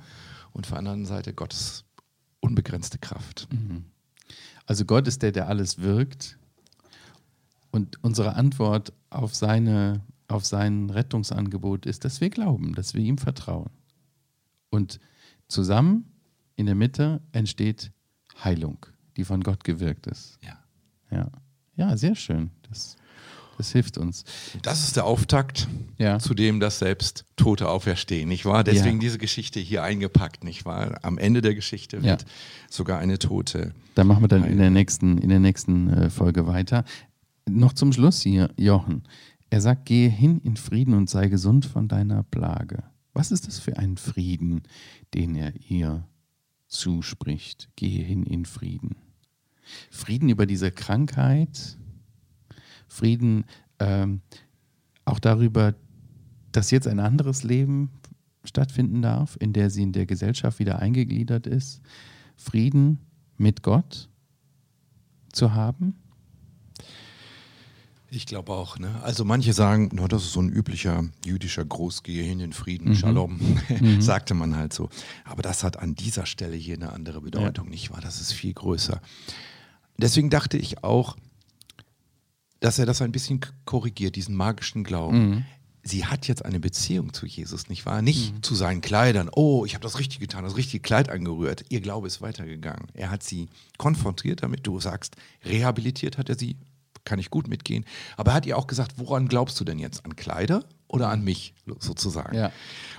und 0.51 0.67
von 0.67 0.75
der 0.75 0.77
anderen 0.77 1.07
Seite 1.07 1.33
Gottes 1.33 1.83
unbegrenzte 2.39 2.99
Kraft. 2.99 3.47
Also 4.67 4.85
Gott 4.85 5.07
ist 5.07 5.23
der, 5.23 5.31
der 5.31 5.47
alles 5.47 5.79
wirkt. 5.79 6.37
Und 7.71 7.97
unsere 8.03 8.35
Antwort 8.35 8.93
auf, 9.09 9.33
seine, 9.33 10.01
auf 10.27 10.45
sein 10.45 10.91
Rettungsangebot 10.91 11.87
ist, 11.87 12.05
dass 12.05 12.21
wir 12.21 12.29
glauben, 12.29 12.75
dass 12.75 12.93
wir 12.93 13.01
ihm 13.01 13.17
vertrauen. 13.17 13.71
Und 14.69 14.99
zusammen 15.47 16.13
in 16.57 16.67
der 16.67 16.75
Mitte 16.75 17.23
entsteht 17.31 17.91
Heilung, 18.43 18.85
die 19.17 19.23
von 19.23 19.41
Gott 19.41 19.63
gewirkt 19.63 20.05
ist. 20.05 20.37
Ja. 20.43 20.63
Ja, 21.09 21.31
ja 21.75 21.97
sehr 21.97 22.13
schön. 22.13 22.51
Das, 22.69 22.97
das 23.57 23.71
hilft 23.71 23.97
uns. 23.97 24.23
Das 24.61 24.83
ist 24.83 24.95
der 24.95 25.05
Auftakt 25.05 25.67
Ja. 25.97 26.19
zu 26.19 26.33
dem, 26.33 26.59
dass 26.59 26.79
selbst 26.79 27.25
Tote 27.35 27.69
auferstehen, 27.69 28.27
nicht 28.29 28.45
wahr? 28.45 28.63
Deswegen 28.63 28.95
Ja. 28.97 29.01
diese 29.01 29.17
Geschichte 29.17 29.59
hier 29.59 29.83
eingepackt, 29.83 30.43
nicht 30.43 30.65
wahr? 30.65 30.99
Am 31.03 31.17
Ende 31.17 31.41
der 31.41 31.55
Geschichte 31.55 32.03
wird 32.03 32.21
Ja. 32.21 32.27
sogar 32.69 32.99
eine 32.99 33.19
Tote. 33.19 33.73
Da 33.95 34.03
machen 34.03 34.23
wir 34.23 34.27
dann 34.27 34.43
in 34.43 34.57
der 34.57 34.69
nächsten, 34.69 35.17
in 35.17 35.29
der 35.29 35.39
nächsten 35.39 35.89
äh, 35.89 36.09
Folge 36.09 36.47
weiter. 36.47 36.83
Noch 37.49 37.73
zum 37.73 37.91
Schluss 37.93 38.21
hier, 38.21 38.49
Jochen. 38.57 39.03
Er 39.49 39.61
sagt, 39.61 39.85
gehe 39.85 40.09
hin 40.09 40.39
in 40.43 40.57
Frieden 40.57 40.93
und 40.95 41.09
sei 41.09 41.27
gesund 41.27 41.65
von 41.65 41.87
deiner 41.87 42.23
Plage. 42.23 42.83
Was 43.13 43.31
ist 43.31 43.45
das 43.47 43.59
für 43.59 43.77
ein 43.77 43.97
Frieden, 43.97 44.63
den 45.13 45.35
er 45.35 45.53
ihr 45.69 46.07
zuspricht? 46.67 47.69
Gehe 47.75 48.03
hin 48.03 48.23
in 48.23 48.45
Frieden. 48.45 48.95
Frieden 49.91 50.29
über 50.29 50.45
diese 50.45 50.71
Krankheit, 50.71 51.77
Frieden 52.93 53.45
ähm, 53.79 54.21
auch 55.05 55.19
darüber, 55.19 55.73
dass 56.51 56.71
jetzt 56.71 56.87
ein 56.87 56.99
anderes 56.99 57.43
Leben 57.43 57.89
stattfinden 58.43 59.01
darf, 59.01 59.35
in 59.39 59.53
der 59.53 59.69
sie 59.69 59.83
in 59.83 59.93
der 59.93 60.05
Gesellschaft 60.05 60.59
wieder 60.59 60.79
eingegliedert 60.79 61.47
ist. 61.47 61.81
Frieden 62.35 62.99
mit 63.37 63.63
Gott 63.63 64.09
zu 65.31 65.53
haben. 65.53 65.95
Ich 68.09 68.27
glaube 68.27 68.51
auch. 68.51 68.77
Ne? 68.77 69.01
Also 69.01 69.25
manche 69.25 69.53
sagen, 69.53 69.89
no, 69.93 70.07
das 70.07 70.23
ist 70.23 70.33
so 70.33 70.41
ein 70.41 70.49
üblicher 70.49 71.03
jüdischer 71.25 71.65
Gruß, 71.65 72.03
gehe 72.03 72.23
hin 72.23 72.39
in 72.39 72.53
Frieden, 72.53 72.89
Mhm. 72.89 72.95
Shalom, 72.95 73.39
sagte 73.99 74.35
man 74.35 74.55
halt 74.55 74.71
so. 74.71 74.89
Aber 75.25 75.41
das 75.41 75.63
hat 75.63 75.79
an 75.79 75.95
dieser 75.95 76.27
Stelle 76.27 76.55
hier 76.55 76.75
eine 76.75 76.93
andere 76.93 77.21
Bedeutung, 77.21 77.69
nicht 77.69 77.89
wahr? 77.91 78.01
Das 78.01 78.21
ist 78.21 78.31
viel 78.31 78.53
größer. 78.53 79.01
Deswegen 79.97 80.29
dachte 80.29 80.57
ich 80.57 80.83
auch, 80.83 81.17
dass 82.63 82.79
er 82.79 82.85
das 82.85 83.01
ein 83.01 83.11
bisschen 83.11 83.41
korrigiert, 83.65 84.15
diesen 84.15 84.35
magischen 84.35 84.85
Glauben. 84.85 85.29
Mhm. 85.29 85.45
Sie 85.83 86.05
hat 86.05 86.29
jetzt 86.29 86.45
eine 86.45 86.61
Beziehung 86.61 87.11
zu 87.11 87.25
Jesus, 87.25 87.67
nicht 87.67 87.85
wahr? 87.85 88.01
Nicht 88.01 88.45
zu 88.45 88.55
seinen 88.55 88.79
Kleidern. 88.79 89.29
Oh, 89.35 89.65
ich 89.65 89.73
habe 89.73 89.83
das 89.83 89.99
Richtige 89.99 90.27
getan, 90.27 90.45
das 90.45 90.55
richtige 90.55 90.81
Kleid 90.81 91.09
angerührt. 91.09 91.65
Ihr 91.67 91.81
Glaube 91.81 92.07
ist 92.07 92.21
weitergegangen. 92.21 92.87
Er 92.93 93.11
hat 93.11 93.21
sie 93.21 93.49
konfrontiert 93.77 94.43
damit. 94.43 94.65
Du 94.65 94.79
sagst, 94.79 95.17
rehabilitiert 95.43 96.17
hat 96.17 96.29
er 96.29 96.39
sie. 96.39 96.55
Kann 97.03 97.19
ich 97.19 97.29
gut 97.29 97.49
mitgehen. 97.49 97.83
Aber 98.15 98.31
er 98.31 98.35
hat 98.35 98.45
ihr 98.45 98.57
auch 98.57 98.67
gesagt, 98.67 98.93
woran 98.95 99.27
glaubst 99.27 99.59
du 99.59 99.65
denn 99.65 99.77
jetzt? 99.77 100.05
An 100.05 100.15
Kleider 100.15 100.63
oder 100.93 101.09
an 101.09 101.23
mich 101.23 101.55
sozusagen? 101.79 102.35
Ja. 102.35 102.51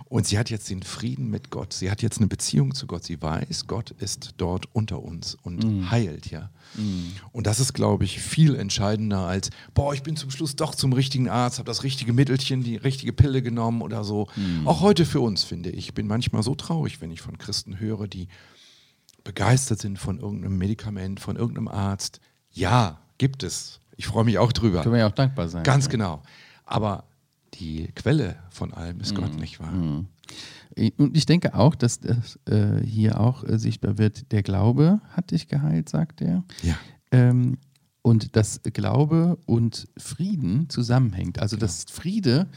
Und 0.06 0.26
sie 0.26 0.36
hat 0.36 0.50
jetzt 0.50 0.68
den 0.68 0.82
Frieden 0.82 1.30
mit 1.30 1.50
Gott. 1.50 1.72
Sie 1.72 1.90
hat 1.90 2.02
jetzt 2.02 2.18
eine 2.18 2.26
Beziehung 2.26 2.74
zu 2.74 2.88
Gott. 2.88 3.04
Sie 3.04 3.22
weiß, 3.22 3.68
Gott 3.68 3.92
ist 3.92 4.34
dort 4.36 4.66
unter 4.74 5.02
uns 5.02 5.36
und 5.42 5.90
heilt, 5.90 6.30
ja. 6.30 6.50
Und 7.30 7.46
das 7.46 7.60
ist, 7.60 7.72
glaube 7.72 8.04
ich, 8.04 8.20
viel 8.20 8.56
entscheidender 8.56 9.20
als, 9.20 9.50
boah, 9.74 9.94
ich 9.94 10.02
bin 10.02 10.16
zum 10.16 10.30
Schluss 10.30 10.56
doch 10.56 10.74
zum 10.74 10.92
richtigen 10.92 11.28
Arzt, 11.28 11.58
habe 11.58 11.66
das 11.68 11.84
richtige 11.84 12.12
Mittelchen, 12.12 12.64
die 12.64 12.76
richtige 12.76 13.12
Pille 13.12 13.42
genommen 13.42 13.80
oder 13.80 14.02
so. 14.02 14.26
Auch 14.64 14.80
heute 14.80 15.06
für 15.06 15.20
uns, 15.20 15.44
finde 15.44 15.70
ich. 15.70 15.86
Ich 15.86 15.94
bin 15.94 16.08
manchmal 16.08 16.42
so 16.42 16.56
traurig, 16.56 17.00
wenn 17.00 17.12
ich 17.12 17.20
von 17.20 17.38
Christen 17.38 17.78
höre, 17.78 18.08
die 18.08 18.26
begeistert 19.22 19.78
sind 19.78 20.00
von 20.00 20.18
irgendeinem 20.18 20.58
Medikament, 20.58 21.20
von 21.20 21.36
irgendeinem 21.36 21.68
Arzt. 21.68 22.20
Ja, 22.50 22.98
gibt 23.18 23.44
es. 23.44 23.78
Ich 23.96 24.08
freue 24.08 24.24
mich 24.24 24.38
auch 24.38 24.52
drüber. 24.52 24.82
Können 24.82 24.94
wir 24.94 25.00
ja 25.00 25.06
auch 25.06 25.12
dankbar 25.12 25.48
sein. 25.48 25.62
Ganz 25.62 25.88
genau. 25.88 26.22
Aber 26.64 27.04
die 27.54 27.88
Quelle 27.94 28.36
von 28.50 28.72
allem 28.72 29.00
ist 29.00 29.14
Gott, 29.14 29.38
nicht 29.38 29.60
wahr? 29.60 29.72
Und 30.96 31.16
ich 31.16 31.26
denke 31.26 31.54
auch, 31.54 31.74
dass 31.74 32.00
das 32.00 32.38
äh, 32.46 32.84
hier 32.84 33.20
auch 33.20 33.44
äh, 33.44 33.58
sichtbar 33.58 33.98
wird, 33.98 34.32
der 34.32 34.42
Glaube 34.42 35.00
hat 35.10 35.30
dich 35.30 35.48
geheilt, 35.48 35.88
sagt 35.88 36.20
er. 36.20 36.44
Ja. 36.62 36.78
Ähm, 37.12 37.58
und 38.02 38.36
dass 38.36 38.60
Glaube 38.62 39.38
und 39.46 39.88
Frieden 39.96 40.68
zusammenhängt. 40.68 41.38
Also 41.38 41.56
dass 41.56 41.84
Friede, 41.84 42.48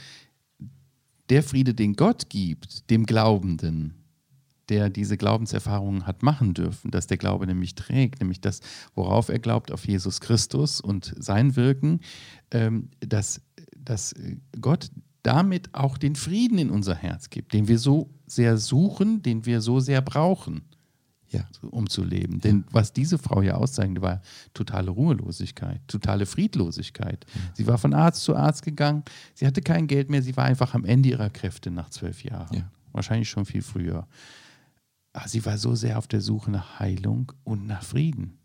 der 1.29 1.43
Friede, 1.43 1.73
den 1.73 1.93
Gott 1.93 2.29
gibt, 2.29 2.89
dem 2.89 3.05
Glaubenden, 3.05 3.93
der 4.69 4.89
diese 4.89 5.15
Glaubenserfahrungen 5.15 6.05
hat 6.05 6.23
machen 6.23 6.53
dürfen, 6.53 6.91
dass 6.91 7.07
der 7.07 7.17
Glaube 7.17 7.47
nämlich 7.47 7.75
trägt, 7.75 8.19
nämlich 8.19 8.41
das, 8.41 8.59
worauf 8.95 9.29
er 9.29 9.39
glaubt, 9.39 9.71
auf 9.71 9.87
Jesus 9.87 10.19
Christus 10.19 10.81
und 10.81 11.13
sein 11.17 11.55
Wirken, 11.55 12.01
ähm, 12.51 12.89
dass, 12.99 13.41
dass 13.87 14.13
Gott 14.59 14.91
damit 15.23 15.73
auch 15.73 15.97
den 15.97 16.15
Frieden 16.15 16.57
in 16.57 16.69
unser 16.69 16.95
Herz 16.95 17.29
gibt, 17.29 17.53
den 17.53 17.67
wir 17.67 17.79
so 17.79 18.09
sehr 18.25 18.57
suchen, 18.57 19.21
den 19.21 19.45
wir 19.45 19.61
so 19.61 19.79
sehr 19.79 20.01
brauchen 20.01 20.61
Ja. 21.29 21.45
um 21.69 21.89
zu 21.89 22.03
leben. 22.03 22.39
Denn 22.39 22.63
was 22.71 22.93
diese 22.93 23.17
Frau 23.17 23.41
hier 23.41 23.57
auszeichnet, 23.57 24.01
war 24.01 24.21
totale 24.53 24.89
Ruhelosigkeit, 24.91 25.81
totale 25.87 26.25
Friedlosigkeit. 26.25 27.25
Sie 27.53 27.67
war 27.67 27.77
von 27.77 27.93
Arzt 27.93 28.23
zu 28.23 28.35
Arzt 28.35 28.63
gegangen, 28.63 29.03
sie 29.33 29.45
hatte 29.45 29.61
kein 29.61 29.87
Geld 29.87 30.09
mehr, 30.09 30.21
sie 30.21 30.35
war 30.37 30.45
einfach 30.45 30.73
am 30.73 30.85
Ende 30.85 31.09
ihrer 31.09 31.29
Kräfte 31.29 31.71
nach 31.71 31.89
zwölf 31.89 32.23
Jahren. 32.23 32.55
Ja. 32.55 32.71
Wahrscheinlich 32.93 33.29
schon 33.29 33.45
viel 33.45 33.61
früher. 33.61 34.07
Aber 35.13 35.27
sie 35.27 35.45
war 35.45 35.57
so 35.57 35.75
sehr 35.75 35.97
auf 35.97 36.07
der 36.07 36.21
Suche 36.21 36.51
nach 36.51 36.79
Heilung 36.79 37.31
und 37.43 37.67
nach 37.67 37.83
Frieden. 37.83 38.37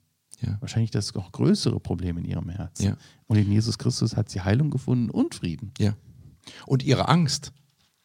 Ja. 0.42 0.56
Wahrscheinlich 0.60 0.90
das 0.90 1.14
noch 1.14 1.32
größere 1.32 1.80
Problem 1.80 2.18
in 2.18 2.24
ihrem 2.24 2.48
Herzen. 2.48 2.84
Ja. 2.84 2.96
Und 3.26 3.38
in 3.38 3.50
Jesus 3.50 3.78
Christus 3.78 4.16
hat 4.16 4.28
sie 4.28 4.40
Heilung 4.40 4.70
gefunden 4.70 5.10
und 5.10 5.34
Frieden. 5.34 5.72
Ja. 5.78 5.94
Und 6.66 6.82
ihre 6.82 7.08
Angst. 7.08 7.52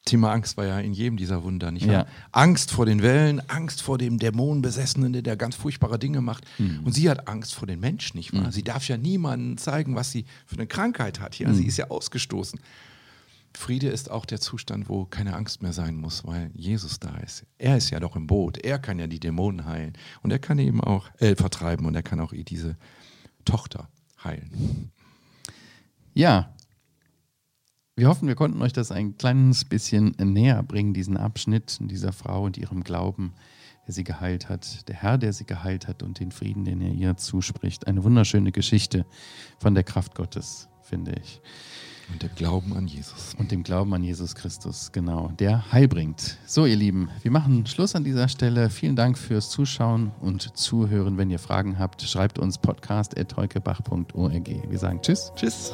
Thema 0.06 0.32
Angst 0.32 0.56
war 0.56 0.66
ja 0.66 0.80
in 0.80 0.94
jedem 0.94 1.18
dieser 1.18 1.44
Wunder, 1.44 1.70
nicht 1.70 1.86
wahr? 1.86 1.94
Ja. 1.94 2.08
Angst 2.32 2.72
vor 2.72 2.86
den 2.86 3.02
Wellen, 3.02 3.42
Angst 3.50 3.82
vor 3.82 3.98
dem 3.98 4.20
Dämonenbesessenen, 4.20 5.22
der, 5.22 5.36
ganz 5.36 5.56
furchtbare 5.56 6.00
Dinge 6.00 6.22
macht. 6.22 6.46
Mhm. 6.60 6.80
Und 6.86 6.94
sie 6.94 7.10
hat 7.10 7.28
Angst 7.28 7.54
vor 7.54 7.68
den 7.68 7.82
Menschen, 7.82 8.16
nicht 8.16 8.34
wahr? 8.34 8.54
Sie 8.54 8.64
darf 8.64 8.88
ja 8.88 8.96
niemandem 8.96 9.58
zeigen, 9.58 9.96
was 9.96 10.12
sie 10.12 10.24
für 10.46 10.56
eine 10.56 10.66
Krankheit 10.66 11.20
hat. 11.20 11.38
Ja, 11.40 11.54
sie 11.54 11.66
ist 11.66 11.76
ja 11.76 11.90
ausgestoßen. 11.90 12.58
Friede 13.58 13.90
ist 13.90 14.10
auch 14.12 14.26
der 14.26 14.40
Zustand, 14.40 14.90
wo 14.90 15.06
keine 15.06 15.36
Angst 15.36 15.62
mehr 15.62 15.74
sein 15.74 15.96
muss, 15.96 16.26
weil 16.26 16.52
Jesus 16.54 17.00
da 17.00 17.18
ist. 17.18 17.46
Er 17.58 17.78
ist 17.78 17.90
ja 17.90 18.00
doch 18.00 18.16
im 18.16 18.28
Boot. 18.28 18.58
Er 18.58 18.80
kann 18.80 19.00
ja 19.00 19.08
die 19.08 19.20
Dämonen 19.20 19.66
heilen. 19.66 19.94
Und 20.22 20.32
er 20.32 20.40
kann 20.40 20.60
eben 20.60 20.82
auch 20.82 21.10
äh, 21.20 21.36
vertreiben 21.36 21.86
und 21.86 21.96
er 21.96 22.04
kann 22.04 22.20
auch 22.20 22.34
diese 22.34 22.78
Tochter 23.46 23.90
heilen. 24.24 24.92
Ja, 26.14 26.54
wir 27.96 28.08
hoffen, 28.08 28.28
wir 28.28 28.36
konnten 28.36 28.62
euch 28.62 28.74
das 28.74 28.92
ein 28.92 29.18
kleines 29.18 29.66
bisschen 29.66 30.16
näher 30.20 30.62
bringen, 30.62 30.94
diesen 30.94 31.18
Abschnitt 31.18 31.80
dieser 31.82 32.14
Frau 32.14 32.44
und 32.44 32.58
ihrem 32.58 32.84
Glauben, 32.84 33.34
der 33.88 33.94
sie 33.96 34.04
geheilt 34.04 34.50
hat, 34.50 34.88
der 34.88 34.96
Herr, 34.96 35.18
der 35.18 35.34
sie 35.34 35.46
geheilt 35.46 35.88
hat 35.88 36.04
und 36.04 36.20
den 36.20 36.32
Frieden, 36.32 36.64
den 36.64 36.82
er 36.82 36.92
ihr 36.92 37.18
zuspricht. 37.18 37.88
Eine 37.88 38.04
wunderschöne 38.04 38.52
Geschichte 38.52 39.06
von 39.58 39.74
der 39.74 39.84
Kraft 39.84 40.14
Gottes, 40.14 40.68
finde 40.84 41.16
ich. 41.20 41.42
Und 42.12 42.24
dem 42.24 42.30
Glauben 42.36 42.76
an 42.76 42.88
Jesus. 42.88 43.36
Und 43.38 43.52
dem 43.52 43.64
Glauben 43.64 43.94
an 43.94 44.04
Jesus 44.04 44.36
Christus, 44.36 44.92
genau, 44.92 45.32
der 45.40 45.72
Heil 45.72 45.88
bringt. 45.88 46.38
So, 46.46 46.66
ihr 46.66 46.76
Lieben, 46.76 47.10
wir 47.22 47.32
machen 47.32 47.66
Schluss 47.66 47.96
an 47.96 48.04
dieser 48.04 48.30
Stelle. 48.30 48.70
Vielen 48.70 48.96
Dank 48.96 49.18
fürs 49.18 49.50
Zuschauen 49.50 50.12
und 50.22 50.58
Zuhören. 50.58 51.18
Wenn 51.18 51.30
ihr 51.30 51.40
Fragen 51.40 51.80
habt, 51.80 52.02
schreibt 52.02 52.40
uns 52.40 52.58
podcast.heukebach.org. 52.58 54.50
Wir 54.70 54.80
sagen 54.80 55.02
Tschüss. 55.02 55.32
Tschüss. 55.36 55.74